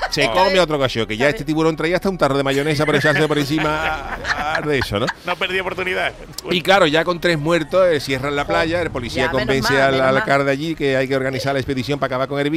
Se 0.10 0.26
Oh. 0.28 0.34
come 0.34 0.60
a 0.60 0.64
otro 0.64 0.78
gacho, 0.78 1.06
que 1.08 1.18
ya 1.18 1.30
este 1.30 1.44
tiburón 1.44 1.76
traía 1.76 1.96
hasta 1.96 2.10
un 2.10 2.18
tarro 2.18 2.38
de 2.38 2.44
mayonesa 2.44 2.86
por 2.86 2.96
echarse 2.96 3.28
por 3.28 3.38
encima 3.38 4.18
de 4.66 4.80
eso, 4.80 5.00
¿no? 5.00 5.06
No 5.26 5.36
perdí 5.36 5.60
oportunidad. 5.60 6.14
Y 6.50 6.62
claro, 6.62 6.86
ya 6.88 7.04
con 7.04 7.20
tres 7.20 7.38
muertos, 7.40 7.86
eh, 7.92 8.00
cierran 8.00 8.36
la 8.36 8.46
playa, 8.46 8.82
el 8.82 8.90
policía 8.92 9.26
Ya, 9.26 9.32
convence 9.32 9.74
mal, 9.74 10.02
al 10.02 10.18
alcalde 10.18 10.52
allí 10.52 10.76
que 10.76 10.96
hay 10.98 11.08
que 11.08 11.16
organizar 11.16 11.54
la 11.54 11.60
expedición 11.60 12.00
para 12.00 12.08
acabar 12.08 12.28
con 12.28 12.40
el 12.40 12.48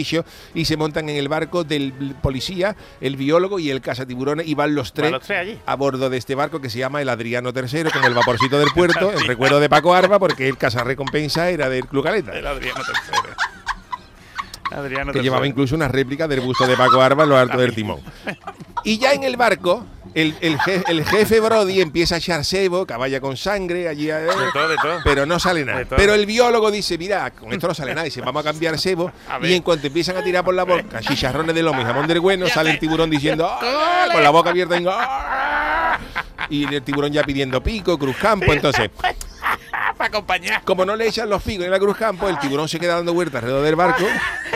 y 0.54 0.64
se 0.64 0.76
montan 0.76 1.08
en 1.08 1.16
el 1.16 1.28
barco 1.28 1.64
del 1.64 1.92
policía, 2.22 2.76
el 3.00 3.16
biólogo 3.16 3.58
y 3.58 3.70
el 3.70 3.80
cazatiburones 3.80 4.46
y 4.46 4.54
van 4.54 4.74
los 4.74 4.92
tres, 4.92 5.10
los 5.10 5.22
tres 5.22 5.38
allí. 5.38 5.58
a 5.66 5.76
bordo 5.76 6.10
de 6.10 6.16
este 6.16 6.34
barco 6.34 6.60
que 6.60 6.70
se 6.70 6.78
llama 6.78 7.00
el 7.00 7.08
Adriano 7.08 7.50
III 7.54 7.90
con 7.92 8.04
el 8.04 8.14
vaporcito 8.14 8.58
del 8.58 8.68
puerto, 8.74 9.12
en 9.12 9.20
recuerdo 9.26 9.60
de 9.60 9.68
Paco 9.68 9.94
Arba 9.94 10.18
porque 10.18 10.48
el 10.48 10.56
recompensa 10.84 11.50
era 11.50 11.68
del 11.68 11.86
Club 11.86 12.04
Caleta. 12.04 12.32
El 12.32 12.46
Adriano 12.46 12.80
III. 12.80 13.30
Adriano 14.76 15.12
que 15.12 15.22
llevaba 15.22 15.46
incluso 15.46 15.74
una 15.74 15.88
réplica 15.88 16.26
del 16.26 16.40
busto 16.40 16.66
de 16.66 16.76
Paco 16.76 17.00
Arba 17.00 17.24
en 17.24 17.28
lo 17.30 17.36
alto 17.36 17.58
del 17.58 17.74
timón. 17.74 18.00
Y 18.82 18.98
ya 18.98 19.12
en 19.12 19.22
el 19.24 19.36
barco, 19.36 19.86
el, 20.14 20.36
el 20.40 20.58
je- 20.58 20.84
el 20.88 21.04
jefe 21.04 21.40
Brody 21.40 21.80
empieza 21.80 22.14
a 22.14 22.18
echar 22.18 22.44
sebo, 22.44 22.86
caballa 22.86 23.20
con 23.20 23.36
sangre, 23.36 23.88
allí 23.88 24.06
De 24.06 24.26
todo, 24.52 24.68
de 24.68 24.76
todo. 24.76 24.98
pero 25.04 25.26
no 25.26 25.38
sale 25.38 25.64
nada. 25.64 25.84
Pero 25.96 26.14
el 26.14 26.26
biólogo 26.26 26.70
dice, 26.70 26.96
mira, 26.98 27.30
con 27.32 27.52
esto 27.52 27.68
no 27.68 27.74
sale 27.74 27.92
nada, 27.94 28.04
dice, 28.04 28.20
vamos 28.20 28.40
a 28.40 28.44
cambiar 28.44 28.78
sebo. 28.78 29.10
A. 29.28 29.44
Y 29.44 29.54
en 29.54 29.62
cuanto 29.62 29.86
empiezan 29.86 30.16
a 30.16 30.22
tirar 30.22 30.44
por 30.44 30.54
la 30.54 30.64
boca 30.64 31.00
chicharrones 31.00 31.54
de 31.54 31.62
lomo 31.62 31.80
y 31.80 31.84
jamón 31.84 32.06
del 32.06 32.20
bueno, 32.20 32.46
sale 32.48 32.70
el 32.70 32.78
tiburón 32.78 33.10
diciendo, 33.10 33.48
"Ah", 33.50 34.06
con 34.12 34.22
la 34.22 34.30
boca 34.30 34.50
abierta 34.50 34.78
y, 34.80 34.84
"Ah", 34.88 35.98
y 36.48 36.64
el 36.74 36.82
tiburón 36.82 37.12
ya 37.12 37.22
pidiendo 37.24 37.62
pico, 37.62 37.98
cruz 37.98 38.16
campo, 38.16 38.52
entonces... 38.52 38.90
acompañar. 39.98 40.62
Como 40.64 40.84
no 40.84 40.96
le 40.96 41.06
echan 41.06 41.30
los 41.30 41.42
picos 41.42 41.64
en 41.64 41.70
la 41.70 41.78
Cruz 41.78 41.96
Campo, 41.96 42.28
el 42.28 42.38
tiburón 42.38 42.68
se 42.68 42.78
queda 42.78 42.96
dando 42.96 43.14
vueltas 43.14 43.36
alrededor 43.42 43.64
del 43.64 43.74
barco. 43.76 44.04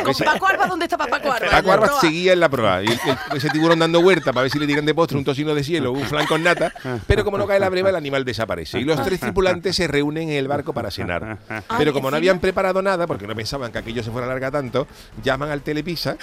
Con 0.02 0.14
Paco 0.24 0.46
Arba, 0.46 0.66
¿dónde 0.66 0.84
estaba 0.86 1.06
Paco 1.06 1.32
Arba? 1.32 1.48
Paco 1.80 2.00
seguía 2.00 2.32
en 2.32 2.40
la 2.40 2.48
prueba. 2.48 2.82
Y 2.82 2.86
el- 2.86 2.92
el- 3.30 3.36
ese 3.36 3.50
tiburón 3.50 3.78
dando 3.78 4.00
vueltas 4.02 4.32
para 4.34 4.42
ver 4.42 4.50
si 4.50 4.58
le 4.58 4.66
tiran 4.66 4.84
de 4.86 4.94
postre 4.94 5.16
un 5.18 5.24
tocino 5.24 5.54
de 5.54 5.62
cielo, 5.64 5.92
un 5.92 6.04
flan 6.04 6.26
con 6.26 6.42
nata. 6.42 6.72
Pero 7.06 7.24
como 7.24 7.38
no 7.38 7.46
cae 7.46 7.60
la 7.60 7.68
breva, 7.68 7.90
el 7.90 7.96
animal 7.96 8.24
desaparece. 8.24 8.78
Y 8.80 8.84
los 8.84 9.02
tres 9.04 9.20
tripulantes 9.20 9.76
se 9.76 9.86
reúnen 9.88 10.30
en 10.30 10.36
el 10.36 10.48
barco 10.48 10.72
para 10.72 10.90
cenar. 10.90 11.38
Pero 11.78 11.92
como 11.92 12.10
no 12.10 12.16
habían 12.16 12.40
preparado 12.40 12.82
nada, 12.82 13.06
porque 13.06 13.26
no 13.26 13.34
pensaban 13.34 13.72
que 13.72 13.78
aquello 13.78 14.02
se 14.02 14.10
fuera 14.10 14.26
a 14.26 14.30
larga 14.30 14.50
tanto, 14.50 14.86
llaman 15.22 15.50
al 15.50 15.62
Telepisa 15.62 16.16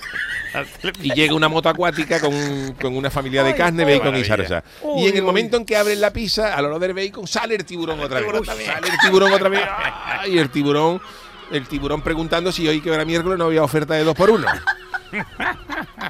y 1.01 1.13
llega 1.13 1.33
una 1.33 1.47
moto 1.49 1.69
acuática 1.69 2.19
con, 2.19 2.73
con 2.81 2.95
una 2.95 3.09
familia 3.09 3.43
de 3.43 3.55
carne, 3.55 3.83
bacon 3.85 4.15
y 4.15 4.23
salsa. 4.23 4.63
Y 4.97 5.07
en 5.07 5.17
el 5.17 5.23
momento 5.23 5.57
en 5.57 5.65
que 5.65 5.75
abren 5.77 5.99
la 6.01 6.11
pizza, 6.11 6.53
al 6.55 6.65
olor 6.65 6.79
del 6.79 6.93
bacon, 6.93 7.27
sale 7.27 7.55
el 7.55 7.65
tiburón 7.65 7.99
otra 7.99 8.19
vez. 8.19 8.29
Sale 8.65 8.87
el 8.89 8.97
tiburón 8.99 9.33
otra 9.33 9.49
vez. 9.49 9.61
Y 10.27 10.37
el 10.37 10.49
tiburón, 10.49 11.01
el 11.51 11.67
tiburón 11.67 12.01
preguntando 12.01 12.51
si 12.51 12.67
hoy 12.67 12.81
que 12.81 12.93
era 12.93 13.05
miércoles 13.05 13.37
no 13.37 13.45
había 13.45 13.63
oferta 13.63 13.93
de 13.93 14.03
dos 14.03 14.15
por 14.15 14.29
uno. 14.29 14.47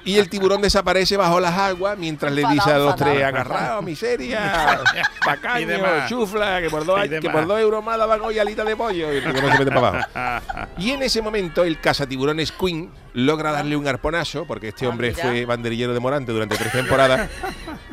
Y 0.03 0.17
el 0.17 0.29
tiburón 0.29 0.61
desaparece 0.61 1.17
bajo 1.17 1.39
las 1.39 1.53
aguas 1.57 1.97
mientras 1.97 2.31
le 2.31 2.45
dice 2.47 2.71
a 2.71 2.77
los 2.77 2.95
tres, 2.95 3.23
agarrado, 3.23 3.81
miseria, 3.81 4.81
pacaño, 5.25 6.07
chufla, 6.07 6.61
que 6.61 6.69
por 6.69 6.85
dos, 6.85 6.99
que 7.07 7.29
por 7.29 7.45
dos 7.45 7.59
euros 7.59 7.83
más 7.83 7.97
daban 7.97 8.21
hoy 8.21 8.39
alita 8.39 8.63
de 8.63 8.75
pollo. 8.75 9.11
Y 9.13 9.17
el 9.17 9.23
tiburón 9.23 9.51
se 9.51 9.59
mete 9.59 9.71
para 9.71 9.87
abajo. 9.87 10.67
Y 10.77 10.91
en 10.91 11.03
ese 11.03 11.21
momento 11.21 11.63
el 11.63 11.79
cazatiburones 11.79 12.51
Queen 12.51 12.91
logra 13.13 13.51
darle 13.51 13.77
un 13.77 13.87
arponazo, 13.87 14.45
porque 14.45 14.69
este 14.69 14.85
Ah, 14.85 14.89
hombre 14.89 15.13
fue 15.13 15.45
banderillero 15.45 15.93
de 15.93 15.99
Morante 15.99 16.31
durante 16.33 16.57
tres 16.57 16.71
temporadas, 16.73 17.29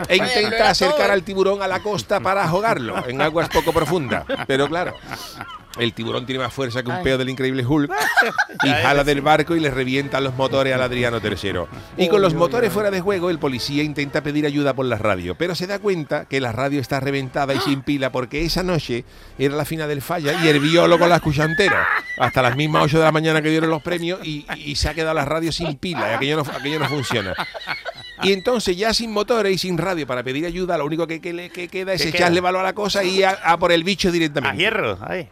e 0.08 0.16
intenta 0.16 0.70
acercar 0.70 1.10
al 1.10 1.22
tiburón 1.22 1.62
a 1.62 1.68
la 1.68 1.80
costa 1.80 2.18
para 2.20 2.44
ahogarlo 2.44 3.06
en 3.06 3.20
aguas 3.22 3.48
poco 3.48 3.72
profundas. 3.72 4.24
Pero 4.46 4.68
claro, 4.68 4.96
el 5.78 5.92
tiburón 5.94 6.26
tiene 6.26 6.42
más 6.42 6.52
fuerza 6.52 6.82
que 6.82 6.90
un 6.90 6.96
Ay. 6.96 7.04
peo 7.04 7.18
del 7.18 7.28
increíble 7.30 7.64
Hulk 7.64 7.90
y 8.64 8.68
jala 8.68 9.04
del 9.04 9.20
barco 9.22 9.56
y 9.56 9.60
le 9.60 9.70
revienta 9.70 10.20
los 10.20 10.34
motores 10.34 10.74
al 10.74 10.82
Adriano 10.82 11.18
III. 11.22 11.62
Y 11.96 12.08
con 12.08 12.20
los 12.22 12.34
motores 12.34 12.72
fuera 12.72 12.90
de 12.90 13.00
juego, 13.00 13.30
el 13.30 13.38
policía 13.38 13.82
intenta 13.82 14.22
pedir 14.22 14.44
ayuda 14.46 14.74
por 14.74 14.86
la 14.86 14.98
radio, 14.98 15.34
pero 15.34 15.54
se 15.54 15.66
da 15.66 15.78
cuenta 15.78 16.26
que 16.26 16.40
la 16.40 16.52
radio 16.52 16.80
está 16.80 17.00
reventada 17.00 17.54
y 17.54 17.60
sin 17.60 17.82
pila 17.84 18.12
porque 18.12 18.44
esa 18.44 18.62
noche 18.62 19.04
era 19.38 19.56
la 19.56 19.64
final 19.64 19.88
del 19.88 20.02
falla 20.02 20.44
y 20.44 20.48
el 20.48 20.60
biólogo 20.60 21.06
la 21.06 21.16
escucha 21.16 21.44
entera. 21.44 21.86
Hasta 22.18 22.42
las 22.42 22.56
mismas 22.56 22.84
8 22.84 22.98
de 22.98 23.04
la 23.04 23.12
mañana 23.12 23.40
que 23.42 23.48
dieron 23.50 23.70
los 23.70 23.82
premios 23.82 24.20
y, 24.26 24.44
y 24.56 24.76
se 24.76 24.88
ha 24.88 24.94
quedado 24.94 25.14
la 25.14 25.24
radio 25.24 25.50
sin 25.52 25.76
pila 25.76 26.10
y 26.10 26.14
aquello 26.14 26.36
no, 26.36 26.42
aquello 26.42 26.78
no 26.78 26.88
funciona. 26.88 27.34
Y 28.22 28.32
entonces 28.32 28.76
ya 28.76 28.94
sin 28.94 29.10
motores 29.12 29.52
y 29.54 29.58
sin 29.58 29.78
radio 29.78 30.06
para 30.06 30.22
pedir 30.22 30.46
ayuda, 30.46 30.78
lo 30.78 30.84
único 30.84 31.06
que, 31.06 31.20
que 31.20 31.32
le 31.32 31.50
que 31.50 31.68
queda 31.68 31.94
es 31.94 32.02
¿Qué 32.02 32.10
echarle 32.10 32.36
queda? 32.36 32.42
valor 32.42 32.60
a 32.60 32.64
la 32.64 32.72
cosa 32.74 33.02
y 33.02 33.22
a, 33.22 33.30
a 33.30 33.58
por 33.58 33.72
el 33.72 33.82
bicho 33.82 34.08
A 34.08 34.12
directamente. 34.12 34.56
hierro, 34.58 34.98
ahí. 35.02 35.28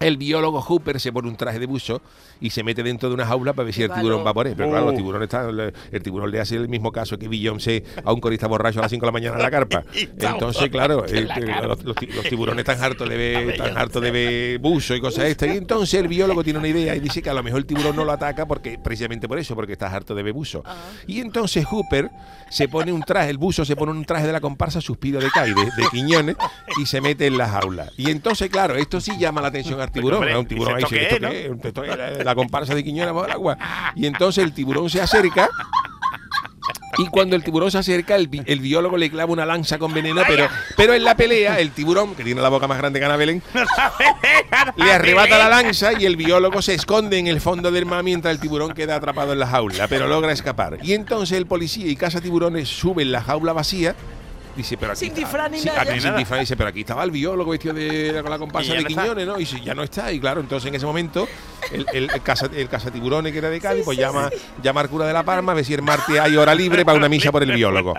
El 0.00 0.16
biólogo 0.16 0.60
Hooper 0.62 1.00
se 1.00 1.12
pone 1.12 1.28
un 1.28 1.36
traje 1.36 1.58
de 1.58 1.66
buzo 1.66 2.00
y 2.40 2.50
se 2.50 2.62
mete 2.62 2.82
dentro 2.84 3.08
de 3.08 3.14
una 3.16 3.26
jaula 3.26 3.52
para 3.52 3.64
ver 3.64 3.74
si 3.74 3.82
el 3.82 3.90
tiburón 3.90 4.24
va 4.24 4.32
por 4.32 4.46
él. 4.46 4.54
Pero 4.56 4.70
claro, 4.70 4.86
los 4.86 4.94
tiburones 4.94 5.26
están, 5.26 5.72
el 5.90 6.02
tiburón 6.02 6.30
le 6.30 6.40
hace 6.40 6.54
el 6.56 6.68
mismo 6.68 6.92
caso 6.92 7.18
que 7.18 7.26
Beyoncé 7.28 7.82
a 8.04 8.12
un 8.12 8.20
corista 8.20 8.46
borracho 8.46 8.78
a 8.78 8.82
las 8.82 8.90
5 8.92 9.04
de 9.04 9.06
la 9.08 9.12
mañana 9.12 9.36
en 9.36 9.42
la 9.42 9.50
carpa. 9.50 9.82
Entonces, 10.18 10.70
claro, 10.70 11.04
carpa. 11.28 11.66
los, 11.66 11.82
los 11.84 11.96
ti- 11.96 12.06
los 12.06 12.24
tiburones 12.26 12.60
están 12.66 12.82
hartos 12.82 13.08
de 13.08 13.16
ver, 13.16 13.50
están 13.50 13.76
hartos 13.76 14.00
de 14.02 14.10
ver 14.10 14.58
buzo 14.60 14.94
y 14.94 15.00
cosas 15.00 15.24
estas. 15.24 15.48
Y 15.48 15.56
entonces 15.56 16.00
el 16.00 16.06
biólogo 16.08 16.44
tiene 16.44 16.58
una 16.60 16.68
idea 16.68 16.94
y 16.94 17.00
dice 17.00 17.20
que 17.22 17.30
a 17.30 17.34
lo 17.34 17.42
mejor 17.42 17.58
el 17.60 17.66
tiburón 17.66 17.96
no 17.96 18.04
lo 18.04 18.12
ataca 18.12 18.46
porque 18.46 18.78
precisamente 18.78 19.26
por 19.28 19.38
eso, 19.38 19.54
porque 19.54 19.72
está 19.72 19.86
harto 19.92 20.14
de 20.14 20.22
ver 20.22 20.32
buzo. 20.32 20.62
Y 21.06 21.20
entonces 21.20 21.64
Hooper 21.66 22.10
se 22.50 22.68
pone 22.68 22.92
un 22.92 23.02
traje, 23.02 23.30
el 23.30 23.38
buzo 23.38 23.64
se 23.64 23.74
pone 23.76 23.92
un 23.92 24.04
traje 24.04 24.26
de 24.26 24.32
la 24.32 24.40
comparsa 24.40 24.80
Suspiro 24.80 25.18
de 25.20 25.28
Cai, 25.30 25.52
de, 25.52 25.66
Quiñones, 25.90 26.36
y 26.80 26.86
se 26.86 27.00
mete 27.00 27.26
en 27.26 27.36
la 27.36 27.48
jaula. 27.48 27.90
Y 27.96 28.10
entonces, 28.10 28.48
claro, 28.50 28.76
esto 28.76 29.00
sí 29.00 29.12
llama 29.18 29.40
la 29.40 29.48
atención 29.48 29.80
al 29.88 29.92
tiburón. 29.92 30.18
hombre, 30.18 30.34
a 30.34 30.38
un 30.38 30.46
tiburón 30.46 30.76
ahí 30.76 30.82
¿esto 30.82 30.94
dice, 30.94 31.08
qué 31.08 31.14
¿esto 31.14 31.26
es, 31.26 31.32
qué 31.32 31.46
es? 31.46 31.64
Esto 31.64 31.84
es 31.84 31.96
la, 32.18 32.24
la 32.24 32.34
comparsa 32.34 32.74
de 32.74 32.84
Quiñones 32.84 33.12
bajo 33.14 33.26
el 33.26 33.32
agua. 33.32 33.58
Y 33.96 34.06
entonces 34.06 34.44
el 34.44 34.52
tiburón 34.52 34.88
se 34.90 35.00
acerca. 35.00 35.48
Y 36.96 37.06
cuando 37.06 37.36
el 37.36 37.44
tiburón 37.44 37.70
se 37.70 37.78
acerca, 37.78 38.16
el, 38.16 38.26
bi- 38.26 38.42
el 38.44 38.58
biólogo 38.58 38.96
le 38.96 39.08
clava 39.08 39.32
una 39.32 39.46
lanza 39.46 39.78
con 39.78 39.94
veneno, 39.94 40.22
pero, 40.26 40.48
pero 40.76 40.94
en 40.94 41.04
la 41.04 41.14
pelea, 41.16 41.60
el 41.60 41.70
tiburón, 41.70 42.16
que 42.16 42.24
tiene 42.24 42.40
la 42.40 42.48
boca 42.48 42.66
más 42.66 42.76
grande 42.78 42.98
que 42.98 43.04
Ana 43.04 43.16
Belén, 43.16 43.40
le 44.76 44.92
arrebata 44.92 45.38
la 45.38 45.48
lanza 45.48 45.92
y 45.92 46.06
el 46.06 46.16
biólogo 46.16 46.60
se 46.60 46.74
esconde 46.74 47.18
en 47.18 47.28
el 47.28 47.40
fondo 47.40 47.70
del 47.70 47.86
mar 47.86 48.02
mientras 48.02 48.34
el 48.34 48.40
tiburón 48.40 48.72
queda 48.72 48.96
atrapado 48.96 49.32
en 49.32 49.38
la 49.38 49.46
jaula, 49.46 49.86
pero 49.86 50.08
logra 50.08 50.32
escapar. 50.32 50.78
Y 50.82 50.94
entonces 50.94 51.38
el 51.38 51.46
policía 51.46 51.86
y 51.86 51.94
caza 51.94 52.20
tiburones 52.20 52.68
suben 52.68 53.12
la 53.12 53.22
jaula 53.22 53.52
vacía. 53.52 53.94
Dice, 54.56 54.76
pero 54.76 54.92
aquí 54.92 54.98
Sin 55.00 55.08
está- 55.10 55.20
disfraz 55.20 55.50
ni 55.52 55.58
sí, 55.60 55.66
nada. 55.68 55.82
aquí 55.82 55.90
Ni 55.92 55.96
sin 56.00 56.04
nada. 56.08 56.18
disfraz, 56.18 56.40
dice, 56.40 56.56
pero 56.56 56.68
aquí 56.70 56.80
estaba 56.80 57.04
el 57.04 57.10
biólogo 57.12 57.50
vestido 57.52 57.74
de 57.74 58.18
con 58.22 58.30
la 58.30 58.38
comparsa 58.38 58.72
de 58.74 58.82
no 58.82 58.88
está. 58.88 59.02
Quiñones, 59.02 59.26
¿no? 59.26 59.38
Y 59.40 59.46
si 59.46 59.60
ya 59.60 59.74
no 59.74 59.82
está. 59.84 60.12
Y 60.12 60.18
claro, 60.18 60.40
entonces 60.40 60.68
en 60.68 60.74
ese 60.74 60.84
momento 60.86 61.28
el, 61.70 61.86
el, 61.92 62.10
el, 62.12 62.22
caza, 62.22 62.48
el 62.52 62.68
cazatiburones 62.68 63.32
que 63.32 63.38
era 63.38 63.50
de 63.50 63.60
Cádiz, 63.60 63.84
pues 63.84 63.96
llama, 63.98 64.30
llama 64.62 64.80
al 64.80 64.88
cura 64.88 65.06
de 65.06 65.12
la 65.12 65.22
Palma 65.22 65.52
a 65.52 65.54
ver 65.54 65.64
si 65.64 65.74
el 65.74 65.82
martes 65.82 66.18
hay 66.18 66.36
hora 66.36 66.54
libre 66.54 66.84
para 66.84 66.98
una 66.98 67.08
misa 67.08 67.30
por 67.30 67.42
el 67.44 67.52
biólogo. 67.52 67.94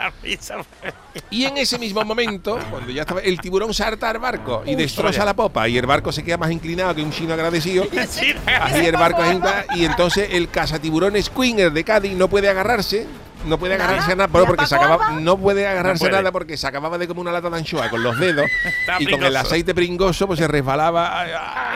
Y 1.31 1.45
en 1.45 1.57
ese 1.57 1.79
mismo 1.79 2.03
momento, 2.03 2.59
cuando 2.69 2.91
ya 2.91 3.01
estaba, 3.01 3.21
el 3.21 3.39
tiburón 3.39 3.73
salta 3.73 4.09
al 4.09 4.19
barco 4.19 4.63
y 4.65 4.69
Uy, 4.71 4.75
destroza 4.75 5.23
la 5.25 5.33
popa 5.35 5.67
y 5.67 5.77
el 5.77 5.85
barco 5.85 6.11
se 6.11 6.23
queda 6.23 6.37
más 6.37 6.51
inclinado 6.51 6.93
que 6.95 7.01
un 7.03 7.11
chino 7.11 7.33
agradecido. 7.33 7.85
Sí, 8.09 8.33
Así 8.61 8.85
el 8.85 8.93
barco 8.95 9.23
es 9.23 9.33
inclinado, 9.33 9.63
y 9.75 9.85
entonces 9.85 10.29
el 10.31 10.49
cazatiburones 10.49 11.25
Squinger 11.25 11.71
de 11.71 11.83
Cádiz 11.83 12.13
no 12.13 12.27
puede 12.27 12.49
agarrarse. 12.49 13.05
No 13.45 13.57
puede 13.57 13.77
¿Nada? 13.77 13.85
agarrarse 13.89 14.11
a 14.11 14.15
nada 14.15 14.27
pero 14.27 14.43
¿Y 14.43 14.45
a 14.45 14.47
porque 14.47 14.65
se 14.67 14.75
Paco 14.75 14.85
acaba, 14.93 15.07
Alba? 15.09 15.19
no 15.21 15.37
puede 15.37 15.65
agarrarse 15.67 15.99
puede. 16.05 16.11
nada 16.13 16.31
porque 16.31 16.57
se 16.57 16.67
acababa 16.67 16.97
de 16.97 17.07
comer 17.07 17.21
una 17.21 17.31
lata 17.31 17.49
de 17.49 17.57
anchoa 17.57 17.89
con 17.89 18.03
los 18.03 18.19
dedos 18.19 18.45
y 18.99 19.05
con 19.09 19.23
el 19.23 19.35
aceite 19.35 19.73
pringoso 19.73 20.27
pues 20.27 20.39
se 20.39 20.47
resbalaba 20.47 21.25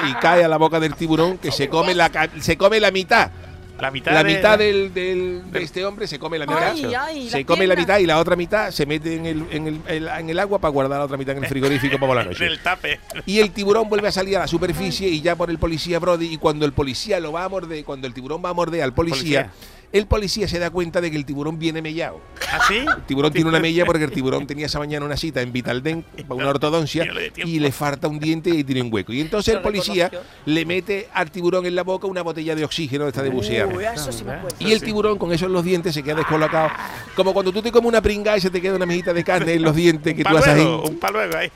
y 0.10 0.14
cae 0.16 0.44
a 0.44 0.48
la 0.48 0.58
boca 0.58 0.80
del 0.80 0.96
tiburón 0.96 1.38
que 1.38 1.52
se 1.52 1.70
come 1.70 1.94
la 1.96 2.12
se 2.40 2.58
come 2.58 2.80
la 2.80 2.92
mitad 2.92 3.32
La 3.80 3.92
mitad, 3.92 4.12
la 4.14 4.24
de- 4.24 4.34
mitad 4.36 4.58
del, 4.58 4.94
del- 4.94 5.52
de 5.52 5.64
este 5.64 5.84
hombre 5.86 6.06
se 6.08 6.20
come 6.20 6.38
la 6.38 6.46
mitad. 6.46 6.72
Ay, 6.74 6.94
ay, 6.94 7.30
se 7.30 7.40
la 7.40 7.46
come 7.46 7.66
la 7.66 7.76
mitad 7.76 7.98
y 7.98 8.06
la 8.06 8.20
otra 8.20 8.36
mitad 8.36 8.70
se 8.72 8.86
mete 8.86 9.16
en 9.16 9.26
el, 9.26 9.46
en 9.52 9.68
el, 9.68 9.82
el- 9.88 10.08
en 10.08 10.30
el 10.30 10.40
agua 10.40 10.60
para 10.60 10.72
guardar 10.72 11.00
la 11.00 11.06
otra 11.06 11.18
mitad 11.18 11.36
en 11.36 11.44
el 11.44 11.50
frigorífico 11.50 11.98
para 12.00 12.14
la 12.16 12.24
noche. 12.26 12.44
del 12.46 12.60
tape. 12.60 13.00
Y 13.26 13.40
el 13.40 13.52
tiburón 13.52 13.90
vuelve 13.90 14.08
a 14.10 14.12
salir 14.12 14.38
a 14.38 14.42
la 14.42 14.48
superficie 14.48 15.08
y 15.10 15.22
ya 15.22 15.36
por 15.36 15.50
el 15.50 15.58
policía 15.58 15.98
Brody. 16.00 16.34
Y 16.34 16.38
cuando 16.38 16.66
el 16.66 16.72
policía 16.74 17.20
lo 17.20 17.32
va 17.32 17.46
a 17.46 17.50
morder, 17.50 17.84
cuando 17.84 18.06
el 18.06 18.14
tiburón 18.14 18.42
va 18.46 18.50
a 18.50 18.54
morder 18.54 18.84
al 18.84 18.94
policía, 18.94 19.50
Policía. 19.50 19.52
El 19.94 20.08
policía 20.08 20.48
se 20.48 20.58
da 20.60 20.72
cuenta 20.72 21.00
de 21.02 21.12
que 21.12 21.18
el 21.18 21.24
tiburón 21.24 21.60
viene 21.60 21.82
mellado. 21.82 22.20
¿Así? 22.52 22.78
El 22.80 23.04
tiburón 23.06 23.32
tiene 23.32 23.48
una 23.48 23.60
mella 23.60 23.86
porque 23.86 24.04
el 24.04 24.12
tiburón 24.14 24.48
tenía 24.48 24.66
esa 24.66 24.80
mañana 24.80 25.06
una 25.06 25.16
cita 25.16 25.42
en 25.42 25.54
Vitaldent 25.54 26.06
para 26.24 26.34
una 26.34 26.50
ortodoncia 26.50 27.06
Y 27.38 27.60
le 27.60 27.72
falta 27.72 28.08
un 28.08 28.20
diente 28.20 28.50
y 28.50 28.64
tiene 28.64 28.82
un 28.82 28.92
hueco. 28.92 29.14
Y 29.14 29.22
entonces 29.22 29.54
el 29.54 29.62
policía 29.62 30.10
le 30.46 30.66
mete 30.66 31.08
al 31.14 31.30
tiburón 31.32 31.66
en 31.68 31.76
la 31.76 31.84
boca 31.84 32.08
una 32.08 32.24
botella 32.24 32.56
de 32.56 32.66
oxígeno 32.66 33.04
de 33.06 33.12
esta 33.12 33.22
de 33.24 33.30
bucear. 33.30 33.68
Uy, 33.68 33.86
eso 33.86 34.12
sí 34.12 34.24
me 34.24 34.34
acuerdo. 34.34 34.58
Y 34.60 34.72
el 34.72 34.82
tiburón 34.82 35.18
con 35.18 35.32
eso 35.32 35.46
en 35.46 35.54
los 35.54 35.64
dientes 35.64 35.94
se 35.94 36.02
queda 36.02 36.16
descolocado. 36.16 36.70
Como 37.16 37.32
cuando 37.32 37.52
tú 37.54 37.62
te 37.62 37.72
comes 37.72 37.88
una 37.90 38.02
pringa 38.02 38.36
y 38.36 38.42
se 38.42 38.50
te 38.50 38.60
queda 38.60 38.76
una 38.76 38.88
mejita 38.88 39.14
de 39.14 39.24
carne 39.24 39.54
en 39.54 39.62
los 39.62 39.76
dientes 39.76 40.16
que 40.16 40.24
tú 40.24 40.36
haces 40.36 40.56
ahí 40.56 40.66
un 40.66 40.98
paluego 40.98 41.38
ahí. 41.38 41.52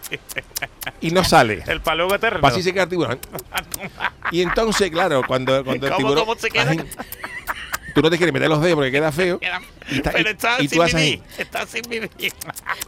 y 1.01 1.09
no 1.09 1.23
sale. 1.23 1.63
El 1.65 1.81
paluego 1.81 2.13
eterno. 2.13 2.47
Así 2.47 2.61
se 2.61 2.71
queda 2.71 2.83
el 2.83 2.89
tiburón. 2.89 3.19
Y 4.29 4.41
entonces, 4.41 4.91
claro, 4.91 5.21
cuando, 5.25 5.63
cuando 5.63 5.87
el 5.87 5.93
¿Cómo- 5.93 5.97
tiburón. 6.09 6.25
cómo 6.25 6.37
se 6.37 6.49
queda? 6.49 6.75
Tú 7.97 8.03
no 8.03 8.11
te 8.11 8.17
quieres 8.17 8.31
meter 8.31 8.47
los 8.47 8.61
dedos 8.61 8.75
porque 8.75 8.91
queda 8.91 9.11
feo. 9.11 9.39
Queda- 9.39 9.59
Y 9.89 9.95
está- 9.95 10.11
Pero 10.11 10.29
y- 10.29 10.31
está 10.33 10.55
y 10.61 10.67
tú 10.67 10.83
sin 10.87 10.97
vivir. 10.97 11.21
Está 11.37 11.65
sin 11.65 11.81
vivir. 11.89 12.09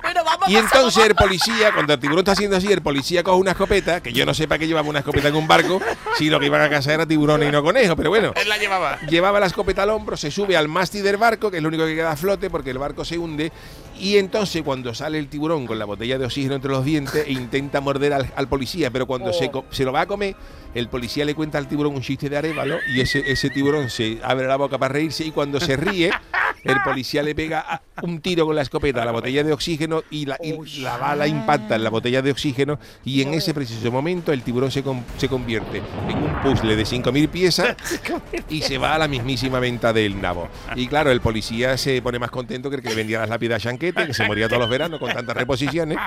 Bueno, 0.04 0.24
vamos 0.24 0.50
Y 0.50 0.56
entonces 0.58 1.06
el 1.06 1.16
policía, 1.16 1.72
cuando 1.74 1.94
el 1.94 2.00
tiburón 2.00 2.20
está 2.20 2.34
haciendo 2.34 2.58
así, 2.58 2.72
el 2.72 2.82
policía 2.82 3.24
coge 3.24 3.38
una 3.40 3.52
escopeta, 3.52 4.02
que 4.04 4.14
yo 4.14 4.26
no 4.26 4.34
sé 4.36 4.48
para 4.48 4.60
qué 4.60 4.68
llevaba 4.68 4.88
una 4.88 5.00
escopeta 5.00 5.30
en 5.30 5.36
un 5.36 5.48
barco, 5.48 5.82
si 6.18 6.30
lo 6.30 6.40
que 6.40 6.46
iban 6.46 6.62
a 6.62 6.70
cazar 6.70 6.94
era 6.94 7.06
tiburones 7.08 7.50
y 7.50 7.52
no 7.52 7.64
conejos, 7.64 7.96
pero 7.96 8.10
bueno. 8.10 8.34
Él 8.36 8.48
la 8.50 8.58
llevaba. 8.58 9.00
Llevaba 9.08 9.40
la 9.40 9.48
escopeta 9.48 9.84
al 9.84 9.90
hombro, 9.90 10.16
se 10.18 10.30
sube 10.30 10.56
al 10.56 10.68
mástil 10.68 11.04
del 11.04 11.18
barco, 11.18 11.50
que 11.50 11.58
es 11.58 11.64
lo 11.64 11.70
único 11.70 11.86
que 11.86 11.96
queda 11.96 12.12
a 12.12 12.16
flote 12.16 12.50
porque 12.50 12.70
el 12.70 12.78
barco 12.78 13.04
se 13.04 13.18
hunde. 13.18 13.52
Y 14.00 14.18
entonces, 14.18 14.64
cuando 14.64 14.94
sale 14.94 15.20
el 15.20 15.28
tiburón 15.28 15.68
con 15.68 15.78
la 15.78 15.86
botella 15.86 16.18
de 16.18 16.26
oxígeno 16.26 16.56
entre 16.56 16.72
los 16.72 16.86
dientes, 16.86 17.26
e 17.28 17.32
intenta 17.32 17.82
morder 17.82 18.14
al, 18.14 18.32
al 18.36 18.48
policía, 18.48 18.90
pero 18.92 19.06
cuando 19.06 19.34
se, 19.34 19.52
co- 19.52 19.66
se 19.72 19.84
lo 19.84 19.92
va 19.92 20.02
a 20.02 20.06
comer, 20.06 20.36
el 20.74 20.88
policía 20.88 21.26
le 21.26 21.36
cuenta 21.36 21.58
al 21.58 21.68
tiburón 21.68 21.96
un 21.96 22.02
chiste 22.02 22.30
de 22.30 22.38
arévalo 22.38 22.78
y 22.96 23.02
ese, 23.02 23.24
ese 23.30 23.50
tiburón 23.50 23.90
se 23.90 24.20
abre 24.24 24.48
la 24.48 24.56
boca 24.56 24.78
para 24.78 24.94
reírse. 24.94 25.26
Y 25.26 25.32
cuando 25.32 25.60
se 25.60 25.76
ríe, 25.76 26.12
el 26.64 26.82
policía 26.84 27.24
le 27.24 27.36
pega 27.36 27.82
un 28.02 28.22
tiro 28.22 28.46
con 28.46 28.56
la 28.56 28.62
escopeta 28.62 29.02
a 29.02 29.06
la 29.06 29.12
botella 29.12 29.44
de 29.44 29.52
oxígeno 29.54 30.04
y 30.10 30.26
la, 30.26 30.38
y 30.42 30.54
la 30.82 30.98
bala 30.98 31.28
impacta 31.28 31.76
en 31.76 31.84
la 31.84 31.90
botella 31.90 32.22
de 32.22 32.32
oxígeno. 32.32 32.80
Y 33.06 33.22
en 33.22 33.34
ese 33.34 33.54
preciso 33.54 33.92
momento, 33.92 34.32
el 34.32 34.42
tiburón 34.44 34.72
se, 34.72 34.84
con- 34.84 35.04
se 35.18 35.28
convierte 35.28 35.82
en 36.10 36.18
un 36.18 36.42
puzzle 36.42 36.76
de 36.76 36.84
5.000 36.84 37.30
piezas 37.30 37.76
y 38.50 38.62
se 38.62 38.78
va 38.78 38.96
a 38.96 39.00
la 39.00 39.08
mismísima 39.08 39.60
venta 39.60 39.94
del 39.94 40.20
nabo. 40.22 40.48
Y 40.76 40.88
claro, 40.88 41.12
el 41.12 41.22
policía 41.22 41.78
se 41.78 42.02
pone 42.02 42.20
más 42.20 42.32
contento 42.32 42.70
que 42.70 42.78
el 42.78 42.82
que 42.82 42.90
le 42.90 42.96
vendía 42.96 43.20
las 43.20 43.30
lápidas 43.30 43.58
a 43.58 43.70
Chanquete, 43.70 44.08
que 44.08 44.14
se 44.14 44.26
moría 44.26 44.48
todos 44.48 44.62
los 44.62 44.70
veranos 44.70 45.00
con 45.00 45.12
tantas 45.12 45.36
reposiciones. 45.36 45.98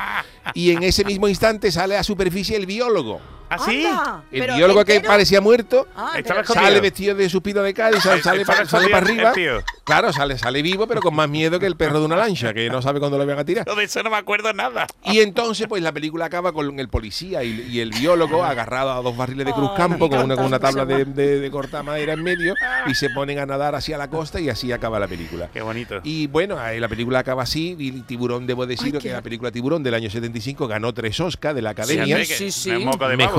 Y 0.54 0.70
en 0.72 0.82
ese 0.82 1.04
mismo 1.04 1.28
instante 1.28 1.70
sale 1.72 1.96
a 1.96 2.02
superficie 2.02 2.56
el 2.56 2.66
biólogo. 2.66 3.20
¿Ah, 3.54 3.58
sí? 3.64 3.84
Anda, 3.86 4.24
El 4.30 4.40
pero 4.40 4.56
biólogo 4.56 4.84
que 4.84 5.00
parecía 5.00 5.40
muerto 5.40 5.86
Ah, 5.96 6.12
sale 6.44 6.80
vestido 6.80 7.14
de 7.14 7.28
suspiro 7.28 7.62
de 7.62 7.74
Cádiz, 7.74 8.02
sale, 8.02 8.22
sale, 8.22 8.44
para 8.44 8.98
arriba. 8.98 9.32
Claro, 9.84 10.12
sale, 10.12 10.38
sale 10.38 10.62
vivo, 10.62 10.86
pero 10.86 11.00
con 11.00 11.14
más 11.14 11.28
miedo 11.28 11.58
que 11.58 11.66
el 11.66 11.76
perro 11.76 11.98
de 12.00 12.06
una 12.06 12.16
lancha, 12.16 12.54
que 12.54 12.68
no 12.70 12.80
sabe 12.82 13.00
cuándo 13.00 13.18
lo 13.18 13.26
van 13.26 13.38
a 13.38 13.44
tirar. 13.44 13.64
De 13.66 13.84
eso 13.84 14.02
no 14.02 14.10
me 14.10 14.16
acuerdo 14.16 14.52
nada. 14.52 14.86
Y 15.04 15.20
entonces, 15.20 15.66
pues 15.68 15.82
la 15.82 15.92
película 15.92 16.26
acaba 16.26 16.52
con 16.52 16.78
el 16.78 16.88
policía 16.88 17.42
y, 17.42 17.66
y 17.70 17.80
el 17.80 17.90
biólogo 17.90 18.44
agarrado 18.44 18.92
a 18.92 19.02
dos 19.02 19.16
barriles 19.16 19.46
de 19.46 19.52
cruzcampo 19.52 20.08
con 20.08 20.20
una, 20.20 20.36
con 20.36 20.46
una 20.46 20.58
tabla 20.58 20.84
de, 20.86 21.04
de, 21.04 21.40
de 21.40 21.50
cortar 21.50 21.84
madera 21.84 22.12
en 22.12 22.22
medio 22.22 22.54
y 22.86 22.94
se 22.94 23.10
ponen 23.10 23.38
a 23.38 23.46
nadar 23.46 23.74
hacia 23.74 23.98
la 23.98 24.08
costa 24.08 24.40
y 24.40 24.48
así 24.48 24.70
acaba 24.72 24.98
la 25.00 25.08
película. 25.08 25.48
Qué 25.52 25.62
bonito. 25.62 26.00
Y 26.04 26.26
bueno, 26.28 26.58
ahí 26.58 26.78
la 26.80 26.88
película 26.88 27.18
acaba 27.20 27.42
así. 27.42 27.76
Y 27.78 27.90
Tiburón, 28.02 28.46
debo 28.46 28.66
decir 28.66 28.86
Ay, 28.86 28.92
que 28.92 29.08
qué- 29.08 29.12
la 29.12 29.22
película 29.22 29.50
Tiburón 29.50 29.82
del 29.82 29.94
año 29.94 30.08
75 30.10 30.66
ganó 30.68 30.92
tres 30.94 31.18
Oscars 31.20 31.54
de 31.54 31.62
la 31.62 31.70
Sí, 31.70 31.80
Academia. 31.82 32.16
que 32.18 32.24
Sí, 32.26 32.50
sí. 32.52 32.84
no 32.84 32.92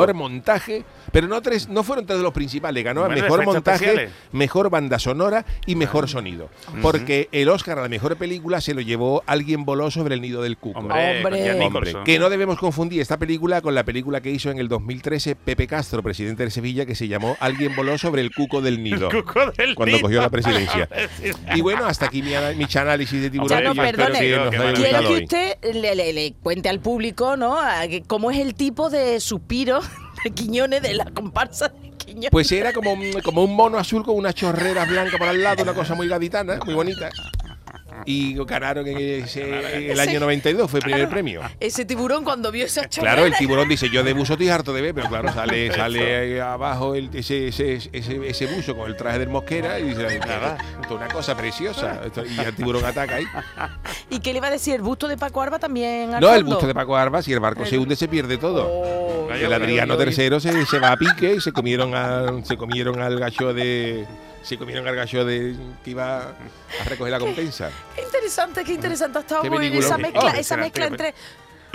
Mejor 0.07 0.13
montaje, 0.15 0.83
pero 1.12 1.27
no 1.27 1.41
tres, 1.41 1.69
no 1.69 1.83
fueron 1.83 2.05
tres 2.05 2.17
de 2.19 2.24
los 2.24 2.33
principales, 2.33 2.83
ganó 2.83 3.03
a 3.03 3.07
Bueno, 3.07 3.22
mejor 3.22 3.45
montaje, 3.45 3.86
especiales. 3.86 4.12
mejor 4.31 4.69
banda 4.69 5.00
sonora 5.00 5.45
y 5.65 5.75
mejor 5.75 6.07
sonido. 6.10 6.50
Porque 6.81 7.29
el 7.31 7.50
Oscar 7.50 7.79
a 7.79 7.81
la 7.83 7.89
mejor 7.89 8.17
película 8.17 8.62
se 8.62 8.74
lo 8.74 8.81
llevó 8.81 9.24
Alguien 9.25 9.65
voló 9.65 9.89
sobre 9.91 10.15
el 10.15 10.22
nido 10.22 10.41
del 10.41 10.57
cuco. 10.57 10.79
Hombre, 10.79 11.24
Hombre. 11.63 11.95
Que 12.05 12.19
no 12.19 12.29
debemos 12.29 12.57
confundir 12.60 13.01
esta 13.01 13.17
película 13.17 13.62
con 13.62 13.75
la 13.75 13.83
película 13.83 14.22
que 14.22 14.31
hizo 14.31 14.50
en 14.51 14.60
el 14.60 14.67
2013 14.67 15.36
Pepe 15.36 15.67
Castro, 15.67 16.03
presidente 16.03 16.43
de 16.43 16.51
Sevilla, 16.51 16.86
que 16.86 16.95
se 16.95 17.07
llamó 17.07 17.38
Alguien 17.39 17.75
voló 17.75 17.98
sobre 17.98 18.22
el 18.22 18.33
cuco 18.33 18.62
del 18.62 18.83
nido. 18.83 19.10
Cuco 19.10 19.51
del 19.57 19.75
Cuando 19.75 19.95
nido. 19.95 20.01
cogió 20.07 20.22
la 20.22 20.29
presidencia. 20.29 20.89
Y 21.55 21.62
bueno, 21.62 21.86
hasta 21.86 22.05
aquí 22.07 22.22
mi, 22.22 22.31
mi 22.57 22.65
análisis 22.75 23.22
de 23.22 23.29
tiburón. 23.29 23.57
Ya 23.60 23.62
no, 23.63 23.75
perdone. 23.75 24.19
que 24.19 24.36
nos. 24.38 24.74
Quiero 24.79 25.00
que 25.07 25.24
usted 25.24 25.57
le, 25.74 25.95
le- 25.95 26.13
le 26.13 26.33
cuente 26.41 26.69
al 26.69 26.79
público, 26.79 27.38
¿no? 27.38 27.60
A 27.60 27.88
que 27.88 28.01
cómo 28.03 28.31
es 28.31 28.39
el 28.39 28.55
tipo 28.55 28.89
de 28.89 29.19
suspiro 29.19 29.79
de 30.24 30.32
Quiñones 30.32 30.82
de 30.82 30.94
la 30.94 31.06
comparsa 31.06 31.70
de 31.70 31.89
Quiñones. 31.98 32.30
Pues 32.32 32.51
era 32.51 32.74
como, 32.74 32.94
un- 32.94 33.12
como 33.24 33.44
un 33.44 33.56
mono 33.56 33.77
azul 33.77 34.03
con 34.03 34.15
unas 34.15 34.36
chorreras 34.36 34.88
blancas 34.88 35.18
por 35.20 35.27
al 35.27 35.42
lado, 35.42 35.63
una 35.63 35.74
cosa 35.74 35.96
muy 35.96 36.08
gaditana, 36.08 36.60
muy 36.65 36.74
bonita. 36.74 37.10
Y 38.06 38.34
ganaron 38.46 38.86
en, 38.88 38.98
ese- 39.24 39.92
el 39.92 39.98
año 40.00 40.20
92, 40.20 40.70
fue 40.70 40.80
el 40.80 40.84
primer 40.84 41.08
premio. 41.10 41.42
Ese 41.60 41.86
tiburón 41.86 42.25
cuando 42.25 42.51
vio 42.51 42.65
esa 42.65 42.89
chorrera. 42.89 43.13
Claro, 43.13 43.25
el 43.27 43.34
tiburón 43.38 43.70
dice, 43.70 43.89
yo 43.89 44.03
de 44.03 44.12
buzo 44.13 44.34
estoy 44.34 44.50
harto 44.50 44.74
de 44.74 44.82
ver, 44.82 44.94
pero 44.94 45.08
claro, 45.08 45.32
sale, 45.32 45.72
sale 45.72 46.15
ahí 46.18 46.39
abajo 46.39 46.96
el- 46.96 47.10
ese, 47.15 47.48
ese, 47.48 47.75
ese, 47.94 48.27
ese 48.27 48.46
buzo 48.48 48.75
con 48.75 48.89
el 48.89 48.98
traje 48.98 49.20
del 49.20 49.30
mosquera 49.30 49.80
y 49.80 49.84
dice, 49.89 50.20
nada, 50.20 50.58
esto 50.82 50.96
es 50.96 51.01
una 51.01 51.08
cosa 51.08 51.38
preciosa. 51.38 52.01
Y 52.36 52.39
el 52.42 52.53
tiburón 52.56 52.84
ataca 52.84 53.15
ahí. 53.15 53.25
¿Y 54.10 54.20
qué 54.20 54.34
le 54.34 54.39
iba 54.39 54.48
a 54.48 54.51
decir? 54.51 54.74
¿El 54.75 54.82
busto 54.82 55.08
de 55.08 55.15
Paco 55.15 55.42
Arba 55.42 55.60
también? 55.60 56.12
No, 56.20 56.34
el 56.34 56.44
busto 56.44 56.68
de 56.68 56.74
Paco 56.74 56.98
Arba, 56.98 57.22
si 57.22 57.32
el 57.32 57.39
barco 57.39 57.65
se 57.65 57.77
hunde 57.77 57.96
se 57.96 58.10
pierde 58.10 58.38
todo. 58.38 58.68
Oh, 58.70 59.02
El 59.36 59.54
Adriano. 59.54 59.96
III 60.02 60.40
se, 60.40 60.66
se 60.66 60.80
va 60.80 60.92
a 60.92 60.98
pique 60.98 61.36
y 61.36 61.42
se 61.42 61.52
comieron 61.52 61.96
al, 61.96 62.46
se 62.46 62.58
comieron 62.58 63.02
al 63.02 63.20
gallo 63.20 63.54
de 63.54 64.06
se 64.42 64.58
comieron 64.58 64.86
al 64.88 64.96
gallo 64.96 65.24
de 65.24 65.56
que 65.84 65.92
iba 65.92 66.18
a 66.20 66.84
recoger 66.86 67.12
la 67.12 67.20
compensa. 67.20 67.72
Qué 67.96 68.02
interesante, 68.02 68.63
qué 68.66 68.74
interesante 68.74 69.18
ha 69.18 69.22
estado 69.22 69.42
Qué 69.42 69.50
muy 69.50 69.70
bien 69.70 69.75
esa 69.75 69.96
peliculón. 69.96 70.02
mezcla, 70.02 70.38
Oh, 70.38 70.40
esa 70.42 70.58
mezcla 70.58 70.86
entre, 70.88 71.13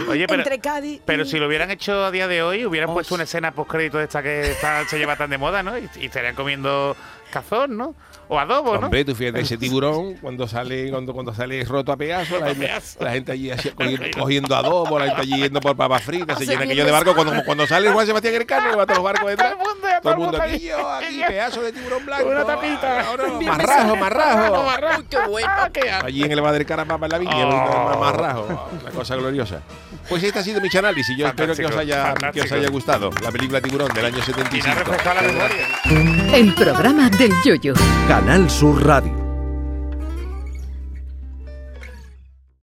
Oye, 0.07 0.27
pero, 0.29 0.43
entre 0.43 0.61
Cádiz 0.61 1.01
pero 1.05 1.25
y- 1.25 1.27
si 1.27 1.39
lo 1.39 1.47
hubieran 1.49 1.71
hecho 1.71 2.05
a 2.05 2.11
día 2.11 2.29
de 2.29 2.43
hoy, 2.43 2.65
hubieran 2.65 2.91
Oh, 2.91 2.95
puesto 2.95 3.15
una 3.15 3.25
escena 3.25 3.53
post 3.53 3.71
crédito 3.71 3.99
de 3.99 4.05
esta 4.05 4.23
que 4.23 4.51
está- 4.53 4.87
se 4.87 4.97
lleva 4.99 5.17
tan 5.17 5.31
de 5.31 5.39
moda, 5.39 5.63
¿no? 5.63 5.77
Y, 5.77 5.89
y 6.01 6.07
estarían 6.07 6.35
comiendo 6.37 6.97
cazón, 7.33 7.77
¿no? 7.77 7.95
O 8.29 8.39
adobo, 8.39 8.79
¿no? 8.79 8.87
Hombre, 8.87 9.05
tú 9.05 9.15
fíjate 9.15 9.41
ese 9.41 9.57
tiburón 9.59 10.15
cuando 10.17 10.47
sale 10.47 10.91
cuando, 10.91 11.13
cuando 11.13 11.35
sale 11.35 11.63
roto 11.65 11.93
a 11.93 11.97
pedazos, 11.97 12.41
la, 12.41 12.49
gente- 12.49 12.67
pedazos. 12.67 13.03
la 13.03 13.11
gente 13.13 13.33
allí 13.33 13.51
así, 13.51 13.71
cogiendo, 13.71 14.07
cogiendo 14.19 14.57
adobo, 14.57 14.99
la 14.99 15.07
gente 15.07 15.23
allí 15.23 15.43
yendo 15.43 15.61
por 15.61 15.77
papas 15.77 16.03
fritas, 16.03 16.39
se 16.39 16.47
llena 16.47 16.63
aquello 16.63 16.85
de 16.85 16.91
barco 16.93 17.15
cuando, 17.15 17.43
cuando 17.45 17.67
sale 17.67 17.91
Juan 17.91 18.07
Sebastián 18.07 18.35
Elcano, 18.35 18.77
va 18.77 18.85
todos 18.87 18.99
los 18.99 19.05
barcos 19.05 19.31
detrás. 19.31 19.55
Todo 20.03 20.13
el 20.13 20.19
mundo, 20.19 20.43
aquí, 20.43 20.59
yo, 20.61 20.91
aquí, 20.95 21.21
pedazo 21.27 21.63
de 21.63 21.73
tiburón 21.73 22.07
blanco. 22.07 22.29
Una 22.29 22.45
tapita. 22.45 23.01
Ahora, 23.09 23.25
Bien 23.39 23.51
marrajo, 23.57 23.97
marrajo. 23.97 24.99
Uy, 24.99 25.05
qué 25.09 25.19
bueno. 25.29 25.49
Ah. 25.51 25.69
Allí 26.05 26.25
en 26.25 26.33
el 26.33 26.41
bar 26.41 26.53
del 26.53 26.67
Carapapa 26.67 27.07
en 27.07 27.13
la 27.13 27.19
viña, 27.19 27.47
Oh. 27.49 27.99
más 28.01 28.15
rajo, 28.17 28.69
una 28.81 28.91
cosa 28.91 29.17
gloriosa. 29.17 29.61
Pues 30.09 30.23
este 30.23 30.39
ha 30.39 30.43
sido 30.43 30.61
mi 30.61 30.69
análisis. 30.77 31.17
Yo 31.17 31.27
espero 31.27 31.55
que 31.55 31.67
os, 31.67 31.77
haya, 31.77 32.15
que 32.33 32.41
os 32.43 32.53
haya 32.53 32.69
gustado 32.71 33.11
la 33.23 33.31
película 33.31 33.61
Tiburón 33.61 33.93
del 33.93 34.07
año 34.07 34.17
Y 34.17 34.21
me 34.21 34.23
ha 34.23 34.27
75. 34.27 34.75
refrescado 34.79 35.15
la 35.17 35.23
memoria. 35.23 36.37
El 36.37 36.55
programa 36.55 37.11
del 37.11 37.33
yoyo. 37.45 37.75
Canal 38.07 38.49
Sur 38.49 38.87
Radio. 38.87 39.28